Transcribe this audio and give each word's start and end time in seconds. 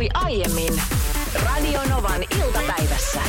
tapahtui 0.00 0.08
aiemmin 0.14 0.82
Radionovan 1.44 2.22
iltapäivässä. 2.38 3.20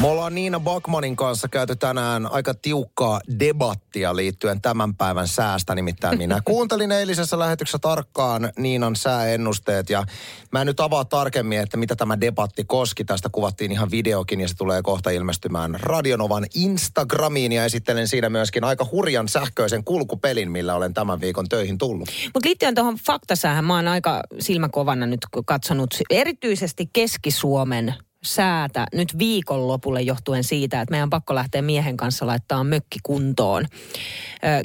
Me 0.00 0.08
ollaan 0.08 0.34
Niina 0.34 0.60
Bakmanin 0.60 1.16
kanssa 1.16 1.48
käyty 1.48 1.76
tänään 1.76 2.26
aika 2.26 2.54
tiukkaa 2.54 3.20
debattia 3.40 4.16
liittyen 4.16 4.60
tämän 4.60 4.94
päivän 4.94 5.28
säästä. 5.28 5.74
Nimittäin 5.74 6.18
minä 6.18 6.40
kuuntelin 6.44 6.92
eilisessä 6.92 7.38
lähetyksessä 7.38 7.78
tarkkaan 7.78 8.52
Niinan 8.58 8.96
sääennusteet 8.96 9.90
ja 9.90 10.04
mä 10.52 10.60
en 10.60 10.66
nyt 10.66 10.80
avaa 10.80 11.04
tarkemmin, 11.04 11.60
että 11.60 11.76
mitä 11.76 11.96
tämä 11.96 12.20
debatti 12.20 12.64
koski. 12.64 13.04
Tästä 13.04 13.28
kuvattiin 13.32 13.72
ihan 13.72 13.90
videokin 13.90 14.40
ja 14.40 14.48
se 14.48 14.56
tulee 14.56 14.82
kohta 14.82 15.10
ilmestymään 15.10 15.78
Radionovan 15.80 16.46
Instagramiin 16.54 17.52
ja 17.52 17.64
esittelen 17.64 18.08
siinä 18.08 18.30
myöskin 18.30 18.64
aika 18.64 18.86
hurjan 18.92 19.28
sähköisen 19.28 19.84
kulkupelin, 19.84 20.52
millä 20.52 20.74
olen 20.74 20.94
tämän 20.94 21.20
viikon 21.20 21.48
töihin 21.48 21.78
tullut. 21.78 22.08
Mutta 22.34 22.48
liittyen 22.48 22.74
tuohon 22.74 22.96
faktasäähän, 23.06 23.64
mä 23.64 23.76
oon 23.76 23.88
aika 23.88 24.22
silmäkovana 24.38 25.06
nyt 25.06 25.20
katsonut 25.46 25.90
erityisesti 26.10 26.90
Keski-Suomen 26.92 27.94
säätä 28.24 28.86
nyt 28.92 29.18
viikonlopulle 29.18 30.02
johtuen 30.02 30.44
siitä, 30.44 30.80
että 30.80 30.90
meidän 30.90 31.06
on 31.06 31.10
pakko 31.10 31.34
lähteä 31.34 31.62
miehen 31.62 31.96
kanssa 31.96 32.26
laittaa 32.26 32.64
mökki 32.64 32.98
kuntoon. 33.02 33.66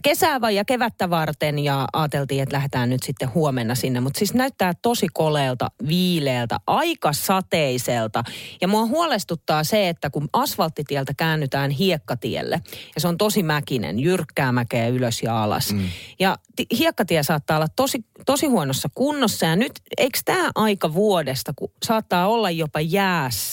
Kesää 0.04 0.42
vai 0.42 0.56
ja 0.56 0.66
kevättä 0.66 1.10
varten 1.10 1.60
ja 1.60 1.88
ajateltiin, 1.94 2.44
että 2.44 2.56
lähdetään 2.56 2.90
nyt 2.90 3.04
sitten 3.04 3.34
huomenna 3.34 3.76
sinne. 3.76 4.00
Mutta 4.00 4.20
siis 4.20 4.34
näyttää 4.34 4.74
tosi 4.82 5.08
koleelta, 5.14 5.72
viileältä, 5.88 6.60
aika 6.68 7.14
sateiselta. 7.14 8.24
Ja 8.62 8.68
mua 8.68 8.86
huolestuttaa 8.86 9.64
se, 9.64 9.90
että 9.90 10.10
kun 10.10 10.30
asfalttitieltä 10.34 11.14
käännytään 11.18 11.72
hiekkatielle 11.72 12.62
ja 12.96 13.02
se 13.02 13.08
on 13.08 13.18
tosi 13.18 13.44
mäkinen, 13.44 14.00
jyrkkää 14.00 14.52
mäkeä 14.52 14.88
ylös 14.88 15.24
ja 15.24 15.44
alas. 15.44 15.74
Mm. 15.74 15.90
Ja 16.20 16.38
hiekkatie 16.80 17.24
saattaa 17.24 17.58
olla 17.58 17.68
tosi, 17.76 18.06
tosi 18.26 18.48
huonossa 18.48 18.90
kunnossa 18.96 19.46
ja 19.46 19.56
nyt 19.56 19.72
eikö 19.98 20.20
tämä 20.26 20.52
aika 20.56 20.94
vuodesta, 20.94 21.54
kun 21.56 21.72
saattaa 21.86 22.28
olla 22.28 22.52
jopa 22.52 22.80
jäässä 22.80 23.47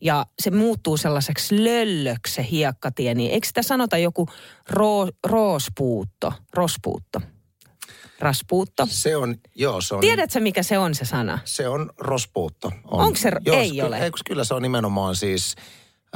ja 0.00 0.26
se 0.42 0.50
muuttuu 0.50 0.96
sellaiseksi 0.96 1.64
löllöksi 1.64 2.34
se 2.34 2.46
hiekkatie, 2.50 3.14
niin 3.14 3.30
eikö 3.30 3.46
sitä 3.46 3.62
sanota 3.62 3.98
joku 3.98 4.28
ro, 4.70 5.08
roospuutto, 5.26 6.32
rospuutto? 6.52 7.20
Raspuutto. 8.18 8.86
Se 8.90 9.16
on, 9.16 9.34
joo 9.54 9.80
se 9.80 9.94
on. 9.94 10.00
Tiedätkö 10.00 10.40
mikä 10.40 10.62
se 10.62 10.78
on 10.78 10.94
se 10.94 11.04
sana? 11.04 11.38
Se 11.44 11.68
on 11.68 11.90
rospuutto. 11.98 12.68
On. 12.84 13.00
Onko 13.06 13.16
se, 13.16 13.32
Joo, 13.46 13.56
ei 13.56 13.70
ky- 13.70 13.82
ole. 13.82 13.98
Ei, 13.98 14.10
kyllä 14.26 14.44
se 14.44 14.54
on 14.54 14.62
nimenomaan 14.62 15.16
siis, 15.16 15.54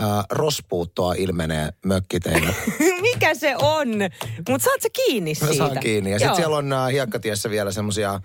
äh, 0.00 0.24
rospuuttoa 0.30 1.14
ilmenee 1.14 1.68
mökkiteillä. 1.84 2.54
mikä 3.12 3.34
se 3.34 3.56
on? 3.56 3.88
Mutta 4.48 4.64
saat 4.64 4.82
sä 4.82 4.88
kiinni 4.92 5.32
Mä 5.40 5.46
siitä? 5.48 5.54
saan 5.64 5.80
kiinni. 5.80 6.10
Ja 6.10 6.18
sitten 6.18 6.36
siellä 6.36 6.56
on 6.56 6.72
äh, 6.72 6.90
hiekkatiessä 6.92 7.50
vielä 7.50 7.72
semmoisia 7.72 8.20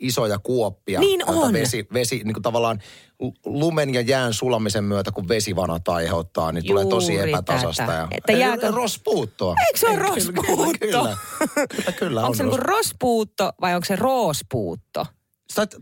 isoja 0.00 0.38
kuoppia. 0.38 1.00
Niin 1.00 1.30
on. 1.30 1.52
Vesi, 1.52 1.86
vesi 1.92 2.16
niin 2.24 2.32
kuin 2.34 2.42
tavallaan 2.42 2.80
lu- 3.20 3.34
lumen 3.44 3.94
ja 3.94 4.00
jään 4.00 4.32
sulamisen 4.34 4.84
myötä, 4.84 5.12
kun 5.12 5.28
vesivanat 5.28 5.88
aiheuttaa, 5.88 6.52
niin 6.52 6.66
tulee 6.66 6.84
tosi 6.86 7.14
Juuri 7.14 7.30
epätasasta. 7.30 7.82
tätä. 7.82 7.92
Ja, 7.98 8.08
Että 8.10 8.32
Ei, 8.32 8.40
jääkö- 8.40 8.70
Rospuuttoa. 8.70 9.54
Eikö 9.66 9.78
se 9.78 9.86
ole 9.86 9.96
Kyllä, 9.96 10.08
rospuutto? 10.08 10.72
Kyllä, 10.80 11.16
kyllä, 11.48 11.66
kyllä, 11.76 11.92
kyllä 11.98 12.20
on. 12.20 12.26
Onko 12.26 12.36
se 12.36 12.42
niinku 12.42 12.56
rospuutto 12.56 13.52
vai 13.60 13.74
onko 13.74 13.84
se 13.84 13.96
roospuutto? 13.96 15.06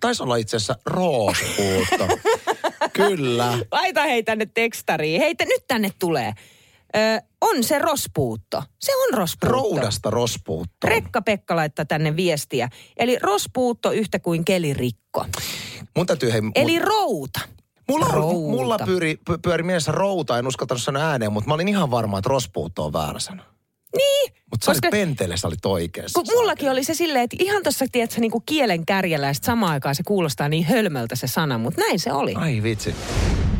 Taisi 0.00 0.22
olla 0.22 0.36
itse 0.36 0.56
asiassa 0.56 0.76
roospuutto. 0.86 2.08
kyllä. 2.92 3.58
Laita 3.72 4.02
hei 4.02 4.22
tänne 4.22 4.46
tekstariin. 4.54 5.20
Hei, 5.20 5.34
te, 5.34 5.44
nyt 5.44 5.66
tänne 5.68 5.90
tulee. 5.98 6.32
Ö, 6.96 7.22
on 7.40 7.64
se 7.64 7.78
rospuutto. 7.78 8.62
Se 8.80 8.92
on 8.96 9.18
rospuutto. 9.18 9.52
Roudasta 9.56 10.10
rospuutto. 10.10 10.86
Rekka-Pekka 10.88 11.56
laittaa 11.56 11.84
tänne 11.84 12.16
viestiä. 12.16 12.68
Eli 12.96 13.18
rospuutto 13.22 13.90
yhtä 13.92 14.18
kuin 14.18 14.44
kelirikko. 14.44 15.26
Mun 15.96 16.06
täytyy 16.06 16.32
hei... 16.32 16.40
mun- 16.40 16.52
Eli 16.54 16.78
routa. 16.78 17.40
Mulla, 17.88 18.06
on, 18.06 18.12
Routa. 18.14 18.34
mulla 18.50 18.78
pyöri, 18.84 19.18
py, 19.26 19.38
pyöri 19.38 19.62
mielessä 19.62 19.92
routa, 19.92 20.38
en 20.38 20.46
uskaltanut 20.46 20.82
sanoa 20.82 21.02
ääneen, 21.02 21.32
mutta 21.32 21.48
mä 21.48 21.54
olin 21.54 21.68
ihan 21.68 21.90
varma, 21.90 22.18
että 22.18 22.28
rospuutto 22.28 22.84
on 22.84 22.92
väärä 22.92 23.18
sana. 23.18 23.42
Niin. 23.96 24.32
Mutta 24.50 24.64
sä 24.64 24.70
Koska- 24.72 24.86
olit 24.88 24.90
pentele, 24.90 25.36
sä 25.36 25.48
olit 25.48 25.66
oikeassa. 25.66 26.20
Kun 26.22 26.34
mullakin 26.36 26.70
oli 26.70 26.84
se 26.84 26.94
silleen, 26.94 27.24
että 27.24 27.36
ihan 27.40 27.62
tuossa, 27.62 27.84
tiedätkö, 27.92 28.20
niin 28.20 28.30
kuin 28.30 28.42
kielen 28.46 28.86
kärjellä 28.86 29.26
ja 29.26 29.34
samaan 29.42 29.72
aikaan 29.72 29.94
se 29.94 30.02
kuulostaa 30.06 30.48
niin 30.48 30.64
hölmöltä 30.64 31.16
se 31.16 31.26
sana, 31.26 31.58
mutta 31.58 31.80
näin 31.80 31.98
se 32.00 32.12
oli. 32.12 32.34
Ai 32.34 32.62
vitsi. 32.62 32.94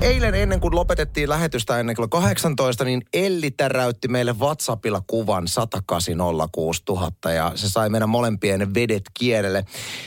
Eilen 0.03 0.35
ennen 0.35 0.61
kuin 0.61 0.75
lopetettiin 0.75 1.29
lähetystä 1.29 1.81
ennen 1.81 1.97
kello 1.97 2.09
18, 2.09 2.85
niin 2.85 3.03
Elli 3.13 3.51
täräytti 3.51 4.09
meille 4.09 4.33
WhatsAppilla 4.39 5.03
kuvan 5.07 5.49
10806 5.49 6.83
000 6.89 7.33
ja 7.35 7.53
se 7.55 7.69
sai 7.69 7.91
meidän 7.91 8.09
molempien 8.09 8.75
vedet 8.75 9.03
kielelle. 9.19 9.65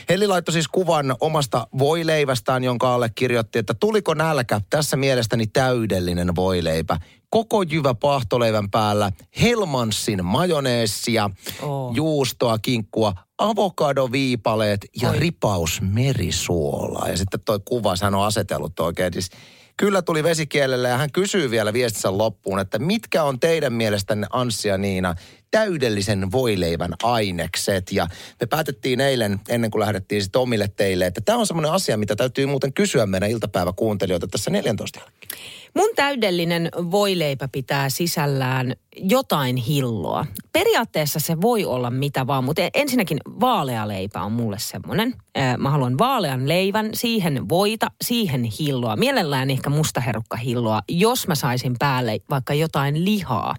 Elli 0.08 0.26
laittoi 0.26 0.52
siis 0.52 0.68
kuvan 0.68 1.16
omasta 1.20 1.66
voileivästään, 1.78 2.64
jonka 2.64 2.94
alle 2.94 3.10
kirjoitti, 3.14 3.58
että 3.58 3.74
tuliko 3.74 4.14
nälkä? 4.14 4.60
Tässä 4.70 4.96
mielestäni 4.96 5.46
täydellinen 5.46 6.36
voileipä. 6.36 6.96
Koko 7.30 7.62
jyvä 7.62 7.94
pahtoleivän 7.94 8.70
päällä, 8.70 9.12
Helmansin 9.42 10.24
majoneessia, 10.24 11.30
Oo. 11.62 11.92
juustoa, 11.94 12.58
kinkkua, 12.58 13.12
avokadoviipaleet 13.38 14.86
ja 15.02 15.10
Oi. 15.10 15.18
ripaus 15.18 15.80
merisuolaa. 15.80 17.08
Ja 17.08 17.16
sitten 17.16 17.40
toi 17.44 17.60
kuva, 17.64 17.94
hän 18.02 18.14
on 18.14 18.24
asetellut 18.26 18.80
oikein. 18.80 19.12
Siis 19.12 19.30
kyllä 19.76 20.02
tuli 20.02 20.22
vesikielelle 20.22 20.88
ja 20.88 20.96
hän 20.96 21.12
kysyy 21.12 21.50
vielä 21.50 21.72
viestissä 21.72 22.18
loppuun, 22.18 22.58
että 22.58 22.78
mitkä 22.78 23.22
on 23.22 23.40
teidän 23.40 23.72
mielestänne 23.72 24.26
Anssi 24.30 24.68
ja 24.68 24.78
Niina 24.78 25.14
täydellisen 25.50 26.32
voileivän 26.32 26.94
ainekset. 27.02 27.92
Ja 27.92 28.06
me 28.40 28.46
päätettiin 28.46 29.00
eilen, 29.00 29.40
ennen 29.48 29.70
kuin 29.70 29.80
lähdettiin 29.80 30.22
sitten 30.22 30.40
omille 30.40 30.68
teille, 30.76 31.06
että 31.06 31.20
tämä 31.20 31.38
on 31.38 31.46
semmoinen 31.46 31.72
asia, 31.72 31.96
mitä 31.96 32.16
täytyy 32.16 32.46
muuten 32.46 32.72
kysyä 32.72 33.06
meidän 33.06 33.30
iltapäiväkuuntelijoita 33.30 34.26
tässä 34.26 34.50
14 34.50 35.00
jälkeen. 35.00 35.40
Mun 35.76 35.88
täydellinen 35.96 36.68
voileipä 36.90 37.48
pitää 37.48 37.88
sisällään 37.88 38.76
jotain 38.96 39.56
hilloa. 39.56 40.26
Periaatteessa 40.52 41.20
se 41.20 41.40
voi 41.40 41.64
olla 41.64 41.90
mitä 41.90 42.26
vaan, 42.26 42.44
mutta 42.44 42.62
ensinnäkin 42.74 43.18
vaalea 43.40 43.88
leipä 43.88 44.22
on 44.22 44.32
mulle 44.32 44.58
semmoinen. 44.58 45.14
Mä 45.58 45.70
haluan 45.70 45.98
vaalean 45.98 46.48
leivän, 46.48 46.90
siihen 46.94 47.48
voita, 47.48 47.86
siihen 48.04 48.44
hilloa. 48.44 48.96
Mielellään 48.96 49.50
ehkä 49.50 49.70
mustaherukkahilloa, 49.70 50.80
jos 50.88 51.28
mä 51.28 51.34
saisin 51.34 51.76
päälle 51.78 52.18
vaikka 52.30 52.54
jotain 52.54 53.04
lihaa. 53.04 53.54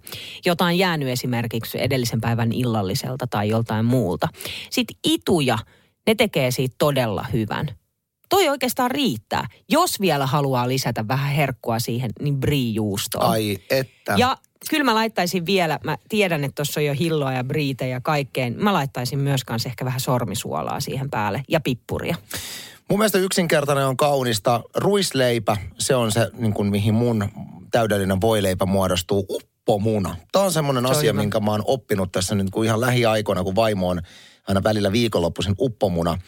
Jotain 0.46 0.78
jäänyt 0.78 1.08
esimerkiksi 1.08 1.82
edellisen 1.82 2.20
päivän 2.20 2.52
illalliselta 2.52 3.26
tai 3.26 3.48
joltain 3.48 3.84
muulta. 3.84 4.28
Sitten 4.70 4.96
ituja, 5.04 5.58
ne 6.06 6.14
tekee 6.14 6.50
siitä 6.50 6.74
todella 6.78 7.24
hyvän 7.32 7.66
toi 8.28 8.48
oikeastaan 8.48 8.90
riittää. 8.90 9.46
Jos 9.68 10.00
vielä 10.00 10.26
haluaa 10.26 10.68
lisätä 10.68 11.08
vähän 11.08 11.32
herkkua 11.32 11.78
siihen, 11.78 12.10
niin 12.20 12.40
brie-juustoa. 12.40 13.24
Ai 13.24 13.58
että. 13.70 14.14
Ja 14.16 14.36
kyllä 14.70 14.84
mä 14.84 14.94
laittaisin 14.94 15.46
vielä, 15.46 15.78
mä 15.84 15.98
tiedän, 16.08 16.44
että 16.44 16.54
tuossa 16.54 16.80
on 16.80 16.86
jo 16.86 16.94
hilloa 16.98 17.32
ja 17.32 17.44
briitä 17.44 17.86
ja 17.86 18.00
kaikkeen. 18.00 18.54
Mä 18.58 18.72
laittaisin 18.72 19.18
myös 19.18 19.44
kanssa 19.44 19.68
ehkä 19.68 19.84
vähän 19.84 20.00
sormisuolaa 20.00 20.80
siihen 20.80 21.10
päälle 21.10 21.42
ja 21.48 21.60
pippuria. 21.60 22.16
Mun 22.90 22.98
mielestä 22.98 23.18
yksinkertainen 23.18 23.86
on 23.86 23.96
kaunista. 23.96 24.62
Ruisleipä, 24.74 25.56
se 25.78 25.94
on 25.94 26.12
se, 26.12 26.30
niin 26.38 26.54
kuin, 26.54 26.70
mihin 26.70 26.94
mun 26.94 27.28
täydellinen 27.70 28.20
voileipä 28.20 28.66
muodostuu. 28.66 29.26
Uppomuna. 29.30 30.16
Tämä 30.32 30.44
on 30.44 30.52
semmoinen 30.52 30.84
Se 30.84 30.88
on 30.88 30.96
asia, 30.96 31.12
hyvä. 31.12 31.22
minkä 31.22 31.40
mä 31.40 31.50
oon 31.50 31.62
oppinut 31.66 32.12
tässä 32.12 32.34
nyt 32.34 32.50
kuin 32.50 32.66
ihan 32.66 32.80
lähiaikoina, 32.80 33.44
kun 33.44 33.56
vaimo 33.56 33.88
on 33.88 34.00
aina 34.48 34.62
välillä 34.62 34.92
viikonloppuisen 34.92 35.54
uppomuna 35.58 36.18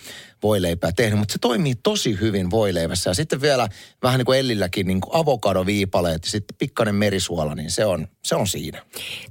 voileipää 0.42 0.92
tehnyt. 0.92 1.18
Mutta 1.18 1.32
se 1.32 1.38
toimii 1.38 1.74
tosi 1.74 2.20
hyvin 2.20 2.50
voileivässä. 2.50 3.10
Ja 3.10 3.14
sitten 3.14 3.40
vielä 3.40 3.68
vähän 4.02 4.18
niin 4.18 4.26
kuin 4.26 4.38
Ellilläkin 4.38 4.86
niin 4.86 5.00
kuin 5.00 5.14
avokadoviipaleet 5.14 6.24
ja 6.24 6.30
sitten 6.30 6.56
pikkainen 6.58 6.94
merisuola, 6.94 7.54
niin 7.54 7.70
se 7.70 7.84
on, 7.86 8.08
se 8.24 8.34
on 8.34 8.46
siinä. 8.46 8.82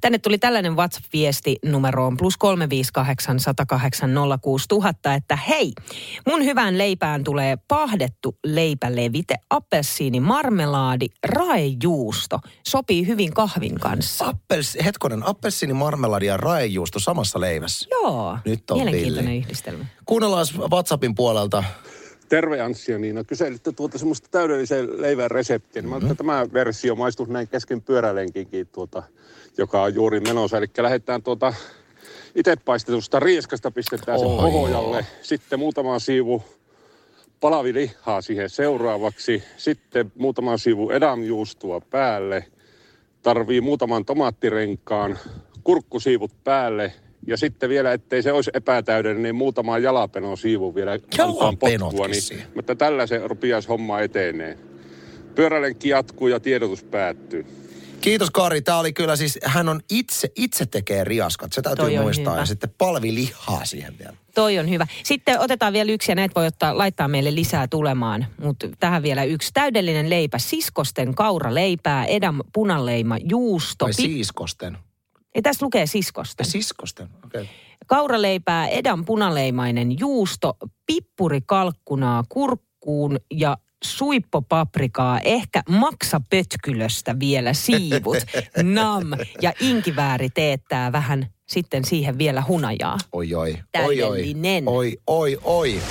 Tänne 0.02 0.18
tuli 0.18 0.38
tällainen 0.38 0.76
WhatsApp-viesti 0.76 1.56
numeroon 1.66 2.18
plus 2.18 2.38
358 2.38 3.40
108 3.40 4.12
06000, 4.42 5.14
että 5.14 5.36
hei, 5.36 5.74
mun 6.28 6.46
hyvään 6.46 6.78
leipään 6.78 7.24
tulee 7.24 7.58
pahdettu 7.68 8.38
leipälevite, 8.46 9.36
appelsiini, 9.50 10.20
marmelaadi, 10.20 11.08
raejuusto. 11.28 12.40
Sopii 12.68 13.08
hyvin 13.08 13.34
kahvin 13.34 13.80
kanssa. 13.80 14.26
Appels, 14.28 14.78
hetkonen, 14.86 15.24
appelsiini, 15.28 15.74
marmeladi 15.74 16.26
ja 16.26 16.38
raejuusto 16.38 17.00
samassa 17.00 17.40
leivässä. 17.40 17.88
Joo, 17.92 18.38
Nyt 18.46 18.72
on 18.72 18.78
mielenkiintoinen 18.78 19.26
villi. 19.34 19.38
yhdistelmä. 19.46 19.86
Kuunnellaan 20.06 20.46
WhatsAppin 21.00 21.16
puolelta. 21.16 21.64
Terve 22.30 22.62
Anssi 22.62 22.92
ja 22.92 22.98
Niina. 22.98 23.24
Kyselitte 23.24 23.72
tuota 23.72 23.98
semmoista 23.98 24.28
täydellisen 24.32 25.02
leivän 25.02 25.32
reseptiä. 25.32 25.82
Niin 25.82 25.90
mä 25.90 26.00
mm-hmm. 26.00 26.18
tämä 26.18 26.48
versio 26.54 26.96
maistuu 26.96 27.26
näin 27.26 27.48
kesken 27.48 27.82
pyörälenkinkin, 27.82 28.68
tuota, 28.68 29.04
joka 29.58 29.84
on 29.84 29.94
juuri 29.94 30.20
menossa. 30.20 30.58
Eli 30.58 30.66
lähdetään 30.78 31.24
tuota 31.24 31.54
itse 32.36 32.56
paistetusta 32.56 33.20
rieskasta, 33.20 33.72
pistetään 33.72 34.20
se 34.20 34.26
Oi. 34.26 34.52
pohjalle. 34.52 35.06
Sitten 35.22 35.60
muutama 35.60 36.00
siivu 36.00 36.44
palavilihaa 37.40 38.22
siihen 38.22 38.50
seuraavaksi. 38.50 39.44
Sitten 39.58 40.12
muutama 40.16 40.58
siivu 40.58 40.90
edamjuustoa 40.90 41.82
päälle. 41.82 42.46
Tarvii 43.22 43.62
muutaman 43.62 44.06
tomaattirenkaan, 44.06 45.20
kurkkusiivut 45.64 46.32
päälle 46.44 46.94
Ja 47.28 47.38
sitten 47.38 47.70
vielä, 47.70 47.94
ettei 47.94 48.24
se 48.24 48.32
olisi 48.32 48.52
epätäydellinen, 48.54 49.24
niin 49.24 49.36
muutama 49.36 49.78
jalapenon 49.78 50.38
siivu 50.38 50.76
vielä 50.76 50.92
antaa 50.92 51.54
potkua. 51.60 52.08
Niin, 52.08 52.44
mutta 52.56 52.76
tällä 52.76 53.08
se 53.08 53.22
rupiais 53.28 53.68
homma 53.68 54.00
etenee. 54.00 54.58
Pyörälenkki 55.36 55.90
jatkuu 55.90 56.28
ja 56.28 56.40
tiedotus 56.40 56.84
päättyy. 56.84 57.46
Kiitos 58.02 58.32
Kari. 58.32 58.62
Tämä 58.62 58.80
oli 58.80 58.94
kyllä 58.94 59.16
siis, 59.16 59.40
hän 59.44 59.70
on 59.70 59.80
itse, 59.92 60.28
itse 60.36 60.66
tekee 60.66 61.04
riaskat. 61.04 61.54
Se 61.54 61.62
täytyy 61.62 61.86
Toi 61.86 61.98
muistaa. 61.98 62.34
hyvä. 62.34 62.42
Ja 62.42 62.46
sitten 62.46 62.70
palvilihaa 62.78 63.66
siihen 63.66 64.00
vielä. 64.00 64.14
Toi 64.36 64.60
on 64.60 64.70
hyvä. 64.70 64.88
Sitten 65.04 65.40
otetaan 65.40 65.74
vielä 65.74 65.92
yksi 65.92 66.12
ja 66.12 66.16
näitä 66.16 66.36
voi 66.36 66.46
ottaa, 66.46 66.78
laittaa 66.78 67.08
meille 67.08 67.36
lisää 67.36 67.68
tulemaan. 67.68 68.26
Mutta 68.44 68.68
tähän 68.80 69.04
vielä 69.04 69.24
yksi. 69.24 69.50
Täydellinen 69.54 70.10
leipä. 70.10 70.40
Siskosten 70.40 71.16
kauraleipää, 71.16 72.06
edam 72.06 72.40
punaleima, 72.54 73.18
juusto. 73.30 73.86
Vai 73.86 73.92
pi- 73.98 74.04
siiskosten? 74.04 74.78
Ei, 75.36 75.42
tässä 75.42 75.66
lukee 75.66 75.86
siskosten. 75.86 76.46
Siskosten, 76.46 77.10
okei. 77.26 77.42
Okay. 77.42 77.54
Kauraleipää, 77.88 78.68
edan 78.68 79.06
punaleimainen 79.06 80.00
juusto, 80.00 80.58
pippurikalkkunaa 80.86 82.24
kurkkuun 82.30 83.20
ja 83.32 83.58
suippopaprikaa, 83.84 85.20
ehkä 85.20 85.64
maksapötkylöstä 85.70 87.20
vielä 87.20 87.54
siivut, 87.54 88.18
nam, 88.64 89.08
ja 89.42 89.54
inkivääri 89.60 90.30
teettää 90.30 90.92
vähän 90.92 91.28
sitten 91.50 91.86
siihen 91.86 92.18
vielä 92.18 92.44
hunajaa. 92.48 92.98
Oi, 93.12 93.36
oi. 93.36 93.58
Oi, 93.86 94.04
oi. 94.04 94.34
Oi, 94.66 94.98
oi, 95.08 95.38
oi. 95.44 95.82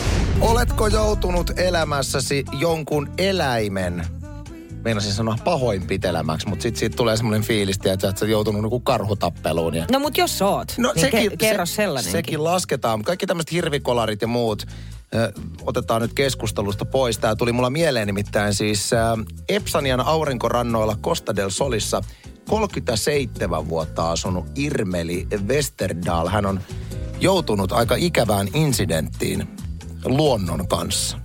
Oletko 0.40 0.86
joutunut 0.86 1.50
elämässäsi 1.58 2.44
jonkun 2.58 3.10
eläimen, 3.18 4.06
meinasin 4.84 5.12
sanoa 5.12 5.36
pahoinpitelemäksi, 5.44 6.48
mutta 6.48 6.62
sitten 6.62 6.78
siitä 6.78 6.96
tulee 6.96 7.16
semmoinen 7.16 7.42
fiilis, 7.42 7.76
että 7.84 8.12
sä 8.18 8.24
oot 8.24 8.30
joutunut 8.30 8.62
niinku 8.62 8.80
karhutappeluun. 8.80 9.74
Ja 9.74 9.86
No 9.92 9.98
mut 9.98 10.18
jos 10.18 10.42
oot, 10.42 10.74
No 10.78 10.92
niin 10.92 11.00
sekin, 11.00 11.32
ke- 11.32 11.36
kerro 11.36 11.66
se, 11.66 11.74
sellainenkin. 11.74 12.12
Sekin 12.12 12.44
lasketaan, 12.44 13.02
kaikki 13.02 13.26
tämmöiset 13.26 13.52
hirvikolarit 13.52 14.22
ja 14.22 14.28
muut 14.28 14.66
ö, 15.14 15.32
otetaan 15.62 16.02
nyt 16.02 16.12
keskustelusta 16.12 16.84
pois. 16.84 17.18
Tämä 17.18 17.36
tuli 17.36 17.52
mulla 17.52 17.70
mieleen 17.70 18.06
nimittäin 18.06 18.54
siis 18.54 18.92
ö, 18.92 18.96
Epsanian 19.48 20.00
aurinkorannoilla 20.00 20.96
Costa 21.02 21.36
del 21.36 21.50
Solissa 21.50 22.02
37 22.48 23.68
vuotta 23.68 24.10
asunut 24.10 24.46
Irmeli 24.56 25.26
Westerdal. 25.46 26.28
Hän 26.28 26.46
on 26.46 26.60
joutunut 27.20 27.72
aika 27.72 27.94
ikävään 27.98 28.48
incidenttiin 28.54 29.48
luonnon 30.04 30.68
kanssa. 30.68 31.16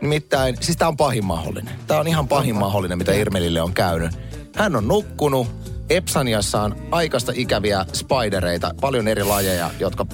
Nimittäin, 0.00 0.56
siis 0.60 0.76
tämä 0.76 0.88
on 0.88 0.96
pahin 0.96 1.24
mahdollinen. 1.24 1.74
Tämä 1.86 2.00
on 2.00 2.08
ihan 2.08 2.28
pahin 2.28 2.54
mahdollinen, 2.56 2.98
mitä 2.98 3.12
Irmelille 3.12 3.62
on 3.62 3.72
käynyt. 3.72 4.10
Hän 4.56 4.76
on 4.76 4.88
nukkunut. 4.88 5.46
Epsaniassa 5.90 6.62
on 6.62 6.76
aikaista 6.90 7.32
ikäviä 7.34 7.86
spidereita, 7.92 8.74
paljon 8.80 9.08
eri 9.08 9.24
lajeja, 9.24 9.70
jotka 9.78 10.06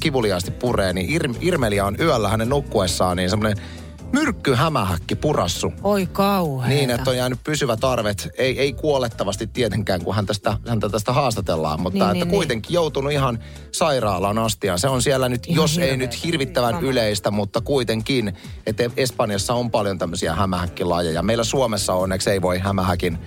kivuliaasti 0.00 0.50
puree. 0.50 0.92
Niin 0.92 1.10
Ir- 1.10 1.36
Irmelia 1.40 1.86
on 1.86 1.96
yöllä 2.00 2.28
hänen 2.28 2.48
nukkuessaan 2.48 3.16
niin 3.16 3.30
semmoinen 3.30 3.64
myrkkyhämähäkki 4.14 5.14
purassu. 5.14 5.72
Oi 5.82 6.06
kauheeta. 6.06 6.74
Niin, 6.74 6.90
että 6.90 7.10
on 7.10 7.16
jäänyt 7.16 7.38
pysyvät 7.44 7.84
arvet. 7.84 8.28
Ei, 8.38 8.60
ei 8.60 8.72
kuolettavasti 8.72 9.46
tietenkään, 9.46 10.04
kun 10.04 10.14
hän 10.14 10.26
tästä, 10.26 10.56
häntä 10.68 10.88
tästä 10.88 11.12
haastatellaan, 11.12 11.80
mutta 11.80 11.98
Niin, 11.98 12.06
niin, 12.06 12.16
että 12.16 12.24
niin, 12.24 12.34
kuitenkin 12.36 12.74
joutunut 12.74 13.12
ihan 13.12 13.38
sairaalaan 13.72 14.38
asti. 14.38 14.66
Ja 14.66 14.76
se 14.78 14.88
on 14.88 15.02
siellä 15.02 15.28
nyt, 15.28 15.46
Ihan 15.46 15.62
jos 15.62 15.78
ei 15.78 15.84
hirveä. 15.84 15.96
nyt 15.96 16.24
hirvittävän 16.24 16.74
Sama. 16.74 16.86
yleistä, 16.86 17.30
mutta 17.30 17.60
kuitenkin, 17.60 18.32
että 18.66 18.90
Espanjassa 18.96 19.54
on 19.54 19.70
paljon 19.70 19.98
tämmöisiä 19.98 20.34
hämähäkkilajeja. 20.34 21.22
Meillä 21.22 21.44
Suomessa 21.44 21.94
onneksi 21.94 22.30
ei 22.30 22.42
voi 22.42 22.58
hämähäkin 22.58 23.18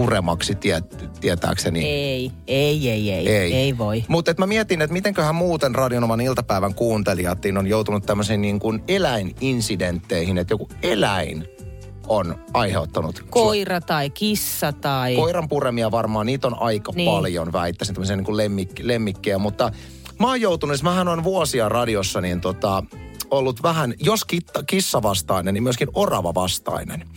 puremaksi 0.00 0.54
tie, 0.54 0.82
tietääkseni. 1.20 1.84
Ei, 1.84 2.32
ei, 2.46 2.90
ei, 2.90 3.12
ei, 3.12 3.28
ei, 3.28 3.54
ei 3.54 3.78
voi. 3.78 4.04
Mutta 4.08 4.34
mä 4.38 4.46
mietin, 4.46 4.82
että 4.82 4.92
mitenköhän 4.92 5.34
muuten 5.34 5.74
radionoman 5.74 6.20
iltapäivän 6.20 6.74
kuuntelijat 6.74 7.44
niin 7.44 7.58
on 7.58 7.66
joutunut 7.66 8.06
tämmöisiin 8.06 8.42
niin 8.42 8.60
kuin 8.60 8.82
eläininsidentteihin, 8.88 10.38
että 10.38 10.52
joku 10.54 10.68
eläin 10.82 11.48
on 12.08 12.38
aiheuttanut 12.54 13.24
Koira 13.30 13.80
tai 13.80 14.10
kissa 14.10 14.72
tai... 14.72 15.16
Koiran 15.16 15.48
puremia 15.48 15.90
varmaan, 15.90 16.26
niitä 16.26 16.46
on 16.46 16.62
aika 16.62 16.92
Niin. 16.92 16.96
niin. 16.96 17.10
paljon, 17.10 17.52
väittäisin, 17.52 17.94
tämmöisiä 17.94 18.16
niin 18.16 18.24
kuin 18.24 18.36
lemmik, 18.36 18.70
lemmikkejä. 18.82 19.38
Mutta 19.38 19.72
mä 20.18 20.26
oon 20.26 20.40
joutunut, 20.40 20.76
siis 20.76 20.82
mähän 20.82 21.08
on 21.08 21.24
vuosia 21.24 21.68
radiossa, 21.68 22.20
niin 22.20 22.40
tota, 22.40 22.82
ollut 23.30 23.62
vähän, 23.62 23.94
jos 23.98 24.24
kitta, 24.24 24.62
kissa 24.62 25.02
vastainen, 25.02 25.54
niin 25.54 25.62
myöskin 25.62 25.88
orava 25.94 26.34
vastainen. 26.34 27.08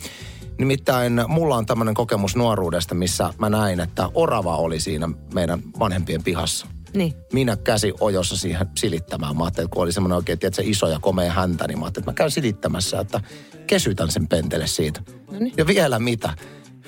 Nimittäin 0.59 1.21
mulla 1.27 1.55
on 1.55 1.65
tämmöinen 1.65 1.93
kokemus 1.93 2.35
nuoruudesta, 2.35 2.95
missä 2.95 3.33
mä 3.37 3.49
näin, 3.49 3.79
että 3.79 4.09
orava 4.13 4.57
oli 4.57 4.79
siinä 4.79 5.09
meidän 5.33 5.61
vanhempien 5.79 6.23
pihassa. 6.23 6.67
Niin. 6.93 7.13
Minä 7.33 7.55
käsi 7.55 7.93
ojossa 7.99 8.37
siihen 8.37 8.67
silittämään. 8.77 9.37
Mä 9.37 9.43
ajattelin, 9.43 9.65
että 9.65 9.73
kun 9.73 9.83
oli 9.83 9.91
semmoinen 9.91 10.15
oikein, 10.15 10.39
tiedätkö, 10.39 10.61
iso 10.65 10.87
ja 10.87 10.99
komea 10.99 11.31
häntä, 11.31 11.67
niin 11.67 11.79
mä 11.79 11.85
ajattelin, 11.85 12.03
että 12.03 12.11
mä 12.11 12.15
käyn 12.15 12.31
silittämässä, 12.31 12.99
että 12.99 13.21
kesytän 13.67 14.11
sen 14.11 14.27
pentele 14.27 14.67
siitä. 14.67 15.01
Noniin. 15.31 15.53
Ja 15.57 15.67
vielä 15.67 15.99
mitä? 15.99 16.33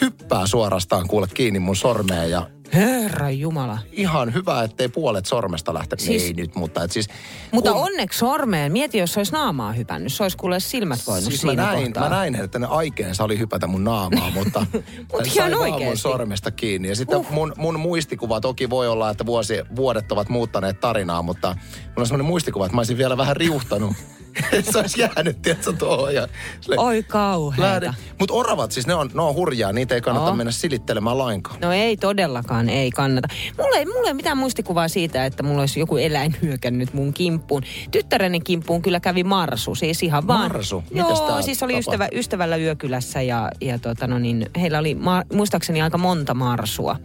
Hyppää 0.01 0.47
suorastaan 0.47 1.07
kuule 1.07 1.27
kiinni 1.33 1.59
mun 1.59 1.75
sormeen 1.75 2.31
ja 2.31 2.49
Herra 2.73 3.29
Jumala. 3.29 3.77
ihan 3.91 4.33
hyvä, 4.33 4.63
ettei 4.63 4.89
puolet 4.89 5.25
sormesta 5.25 5.73
lähtenyt. 5.73 6.05
Siis- 6.05 6.23
ei 6.23 6.33
nyt, 6.33 6.55
mutta 6.55 6.83
et 6.83 6.91
siis... 6.91 7.07
Mutta 7.51 7.71
kun- 7.71 7.81
onneksi 7.81 8.19
sormeen, 8.19 8.71
mieti 8.71 8.97
jos 8.97 9.17
olisi 9.17 9.31
naamaa 9.31 9.71
hypännyt, 9.71 10.13
se 10.13 10.23
olisi 10.23 10.37
kuule 10.37 10.59
silmät 10.59 10.99
voinut 11.07 11.23
Siis 11.23 11.43
mä 11.43 11.49
siinä 11.51 11.63
näin, 11.65 11.83
kohtaa. 11.83 12.03
mä 12.03 12.15
näin, 12.15 12.35
että 12.35 12.59
ne 12.59 12.67
aikeensa 12.69 13.23
oli 13.23 13.39
hypätä 13.39 13.67
mun 13.67 13.83
naamaa, 13.83 14.29
mutta 14.29 14.59
Mut 15.13 15.25
ihan 15.35 15.51
sai 15.51 15.59
vaan 15.69 15.83
mun 15.83 15.97
sormesta 15.97 16.51
kiinni. 16.51 16.87
Ja 16.87 16.95
sitten 16.95 17.17
Uh. 17.19 17.31
mun, 17.31 17.53
mun 17.57 17.79
muistikuva, 17.79 18.41
toki 18.41 18.69
voi 18.69 18.87
olla, 18.87 19.09
että 19.09 19.25
vuosi, 19.25 19.53
vuodet 19.75 20.11
ovat 20.11 20.29
muuttaneet 20.29 20.79
tarinaa, 20.79 21.21
mutta 21.21 21.47
mulla 21.47 21.91
on 21.97 22.07
semmoinen 22.07 22.25
muistikuva, 22.27 22.65
että 22.65 22.75
mä 22.75 22.79
olisin 22.79 22.97
vielä 22.97 23.17
vähän 23.17 23.35
riuhtanut. 23.35 23.93
se 24.71 24.77
olisi 24.77 25.01
jäänyt, 25.01 25.41
tiedätkö, 25.41 25.73
tuohon. 25.73 26.13
Ja 26.15 26.27
sille- 26.61 26.75
Oi 26.77 27.03
kauheeta. 27.03 27.93
Mutta 28.19 28.33
oravat 28.33 28.71
siis, 28.71 28.87
ne 28.87 28.93
on, 28.95 29.11
ne 29.13 29.21
on 29.21 29.35
hurjaa, 29.35 29.73
niitä 29.73 29.95
ei 29.95 30.01
kannata 30.01 30.25
Oo. 30.29 30.35
mennä 30.35 30.51
silittelemään 30.51 31.17
lainkaan. 31.17 31.57
No 31.61 31.71
ei 31.71 31.97
todellakaan, 31.97 32.69
ei 32.69 32.91
kannata. 32.91 33.27
Mulla 33.57 33.77
ei, 33.77 33.85
mulla 33.85 34.07
ei 34.07 34.13
mitään 34.13 34.37
muistikuvaa 34.37 34.87
siitä, 34.87 35.25
että 35.25 35.43
mulla 35.43 35.59
olisi 35.59 35.79
joku 35.79 35.97
eläin 35.97 36.35
hyökännyt 36.41 36.93
mun 36.93 37.13
kimppuun. 37.13 37.61
Tyttäreni 37.91 38.39
kimppuun 38.39 38.81
kyllä 38.81 38.99
kävi 38.99 39.23
marsu, 39.23 39.75
siis 39.75 40.03
ihan 40.03 40.27
vaan. 40.27 40.51
Marsu? 40.51 40.83
Mitäs 40.91 41.19
Joo, 41.19 41.41
siis 41.41 41.63
oli 41.63 41.77
ystävä, 41.79 42.07
ystävällä 42.11 42.55
yökylässä 42.57 43.21
ja, 43.21 43.51
ja 43.61 43.79
tota 43.79 44.07
no 44.07 44.19
niin, 44.19 44.49
heillä 44.61 44.79
oli 44.79 44.95
ma, 44.95 45.23
muistaakseni 45.33 45.81
aika 45.81 45.97
monta 45.97 46.33
marsua. 46.33 46.95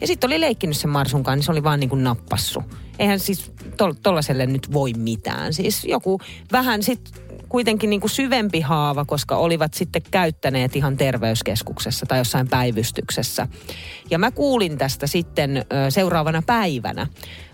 Ja 0.00 0.06
sitten 0.06 0.28
oli 0.28 0.40
leikkinyt 0.40 0.76
sen 0.76 0.90
marsun 0.90 1.22
kanssa, 1.22 1.36
niin 1.36 1.44
se 1.44 1.50
oli 1.52 1.62
vaan 1.62 1.80
niin 1.80 1.90
kuin 1.90 2.04
nappassu. 2.04 2.62
Eihän 2.98 3.20
siis 3.20 3.52
tol, 3.76 3.92
tollaselle 4.02 4.46
nyt 4.46 4.72
voi 4.72 4.92
mitään. 4.96 5.52
Siis 5.52 5.84
joku 5.84 6.20
vähän 6.52 6.82
sitten 6.82 7.26
kuitenkin 7.48 7.90
niin 7.90 8.00
kuin 8.00 8.10
syvempi 8.10 8.60
haava, 8.60 9.04
koska 9.04 9.36
olivat 9.36 9.74
sitten 9.74 10.02
käyttäneet 10.10 10.76
ihan 10.76 10.96
terveyskeskuksessa 10.96 12.06
tai 12.06 12.18
jossain 12.18 12.48
päivystyksessä. 12.48 13.48
Ja 14.10 14.18
mä 14.18 14.30
kuulin 14.30 14.78
tästä 14.78 15.06
sitten 15.06 15.64
seuraavana 15.88 16.42
päivänä 16.46 17.06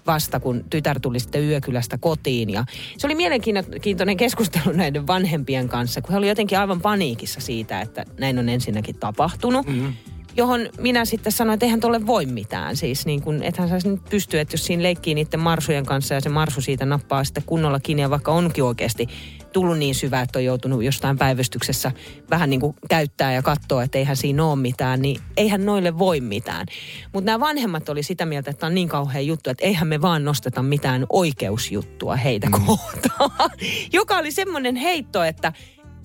vasta, 0.07 0.41
kun 0.41 0.65
tytär 0.71 1.01
tuli 1.01 1.21
sitten 1.21 1.49
yökylästä 1.49 1.99
kotiin. 1.99 2.51
Ja 2.51 2.65
se 2.99 3.07
oli 3.07 3.15
mielenkiintoinen 3.15 4.17
keskustelu 4.17 4.73
näiden 4.77 5.07
vanhempien 5.07 5.69
kanssa, 5.69 6.01
kun 6.01 6.11
he 6.11 6.17
oli 6.17 6.29
jotenkin 6.29 6.59
aivan 6.59 6.81
paniikissa 6.81 7.41
siitä, 7.41 7.81
että 7.81 8.05
näin 8.19 8.39
on 8.39 8.49
ensinnäkin 8.49 8.99
tapahtunut. 8.99 9.67
Mm-hmm 9.67 10.12
johon 10.37 10.69
minä 10.79 11.05
sitten 11.05 11.33
sanoin, 11.33 11.55
että 11.55 11.67
eihän 11.67 11.81
tolle 11.81 12.07
voi 12.07 12.27
mitään. 12.27 12.77
Siis 12.77 13.07
niin 13.07 13.23
kuin, 13.23 13.43
ethän 13.43 13.69
saisi 13.69 13.89
nyt 13.89 14.05
pystyä, 14.11 14.41
että 14.41 14.55
jos 14.55 14.67
siinä 14.67 14.83
leikkii 14.83 15.15
niiden 15.15 15.41
marsujen 15.41 15.87
kanssa 15.87 16.15
ja 16.15 16.21
se 16.21 16.29
marsu 16.29 16.61
siitä 16.61 16.87
nappaa 16.87 17.25
sitten 17.25 17.43
kunnolla 17.47 17.81
kiinni 17.81 18.03
ja 18.03 18.11
vaikka 18.11 18.33
onkin 18.33 18.65
oikeasti 18.65 19.09
tullut 19.53 19.79
niin 19.79 19.95
syvä, 19.95 20.21
että 20.21 20.39
on 20.39 20.45
joutunut 20.45 20.85
jostain 20.85 21.19
päivystyksessä 21.19 21.93
vähän 22.31 22.51
niin 22.51 22.61
kuin 22.61 22.77
käyttää 22.89 23.33
ja 23.33 23.43
katsoa, 23.43 23.83
että 23.83 23.99
eihän 23.99 24.17
siinä 24.17 24.45
ole 24.45 24.57
mitään, 24.57 25.03
niin 25.03 25.21
eihän 25.37 25.67
noille 25.67 25.99
voi 25.99 26.21
mitään. 26.21 26.67
Mutta 27.13 27.27
nämä 27.27 27.41
vanhemmat 27.41 27.89
oli 27.89 28.03
sitä 28.03 28.27
mieltä, 28.27 28.51
että 28.51 28.67
on 28.67 28.75
niin 28.75 28.89
kauhea 28.89 29.21
juttu, 29.21 29.51
että 29.51 29.67
eihän 29.67 29.89
me 29.89 30.01
vaan 30.01 30.25
nosteta 30.25 30.63
mitään 30.63 31.07
oikeusjuttua 31.09 32.17
heitä 32.17 32.49
kohtaan. 32.67 33.51
Joka 33.93 34.17
oli 34.17 34.31
semmoinen 34.31 34.77
heitto, 34.77 35.25
että 35.25 35.53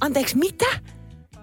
anteeksi 0.01 0.37
mitä? 0.37 0.65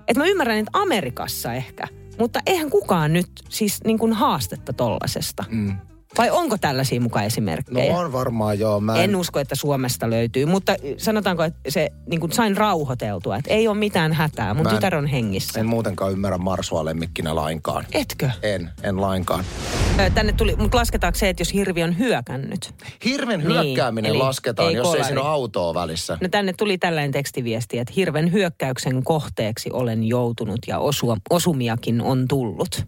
Että 0.08 0.20
mä 0.20 0.26
ymmärrän, 0.26 0.58
että 0.58 0.78
Amerikassa 0.78 1.54
ehkä, 1.54 1.88
mutta 2.18 2.40
eihän 2.46 2.70
kukaan 2.70 3.12
nyt 3.12 3.30
siis 3.48 3.84
niin 3.84 3.98
kuin 3.98 4.12
haastetta 4.12 4.72
tollasesta. 4.72 5.44
Mm. 5.50 5.76
Vai 6.18 6.30
onko 6.30 6.58
tällaisia 6.58 7.00
mukaan 7.00 7.22
No 7.22 7.26
esimerkkejä? 7.26 7.96
on 7.98 8.12
varmaan 8.12 8.58
joo. 8.58 8.80
Mä 8.80 8.96
en, 8.96 9.00
En 9.10 9.16
usko, 9.16 9.40
että 9.40 9.54
Suomesta 9.54 10.10
löytyy, 10.10 10.46
mutta 10.46 10.76
sanotaanko, 10.96 11.42
että 11.42 11.70
se 11.70 11.90
niin 12.06 12.20
kuin 12.20 12.32
sain 12.32 12.56
rauhoiteltua, 12.56 13.36
että 13.36 13.50
ei 13.50 13.68
ole 13.68 13.76
mitään 13.78 14.12
hätää. 14.12 14.54
Mun 14.54 14.62
Mä 14.62 14.70
en- 14.70 14.76
tytär 14.76 14.96
on 14.96 15.06
hengissä. 15.06 15.60
en 15.60 15.66
muutenkaan 15.66 16.12
ymmärrä 16.12 16.38
marsua 16.38 16.84
lemmikkinä 16.84 17.34
lainkaan. 17.34 17.84
Etkö? 17.92 18.30
En, 18.42 18.70
en 18.82 19.00
lainkaan. 19.00 19.44
Tänne 20.14 20.32
tuli, 20.32 20.56
mutta 20.56 20.78
lasketaanko 20.78 21.18
se, 21.18 21.28
että 21.28 21.40
jos 21.40 21.52
hirvi 21.54 21.82
on 21.82 21.98
hyökännyt? 21.98 22.74
Hirven 23.04 23.40
Niin, 23.40 23.50
hyökkääminen 23.52 24.10
eli 24.10 24.18
lasketaan, 24.18 24.68
ei 24.68 24.74
jos 24.74 24.86
ei 24.86 24.90
kolari. 24.92 25.04
siinä 25.04 25.20
ole 25.20 25.28
autoa 25.30 25.74
välissä. 25.74 26.18
No 26.20 26.28
tänne 26.28 26.52
tuli 26.52 26.78
tällainen 26.78 27.12
tekstiviesti, 27.12 27.78
että 27.78 27.92
hirven 27.96 28.32
hyökkäyksen 28.32 29.04
kohteeksi 29.04 29.70
olen 29.72 30.04
joutunut 30.04 30.60
ja 30.66 30.78
osua, 30.78 31.16
osumiakin 31.30 32.02
on 32.02 32.28
tullut. 32.28 32.84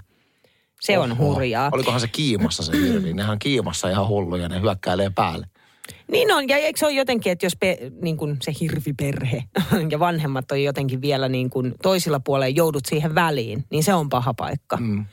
Se 0.81 0.99
on 0.99 1.13
Oho. 1.13 1.35
hurjaa. 1.35 1.71
Olikohan 1.73 2.01
se 2.01 2.09
kiimassa 2.09 2.63
se 2.63 2.73
hirvi? 2.73 3.13
Nehän 3.15 3.33
on 3.33 3.39
kiimassa 3.39 3.89
ihan 3.89 4.09
hulluja, 4.09 4.49
ne 4.49 4.61
hyökkäilee 4.61 5.11
päälle. 5.15 5.47
Niin 6.11 6.33
on, 6.33 6.49
ja 6.49 6.57
eikö 6.57 6.79
se 6.79 6.87
ole 6.87 6.95
jotenkin, 6.95 7.33
että 7.33 7.47
jos 7.47 7.57
pe, 7.57 7.79
niin 8.03 8.17
kuin 8.17 8.37
se 8.43 8.53
hirviperhe 8.61 9.45
ja 9.91 9.99
vanhemmat 9.99 10.53
on 10.53 10.63
jotenkin 10.63 11.01
vielä 11.03 11.29
niin 11.29 11.51
kuin 11.51 11.75
toisilla 11.83 12.21
puolella 12.21 12.49
joudut 12.49 12.87
siihen 12.87 13.15
väliin, 13.15 13.65
niin 13.71 13.85
se 13.85 13.95
on 13.95 14.09
paha 14.09 14.35
paikka. 14.35 14.77
Mm. 14.77 15.05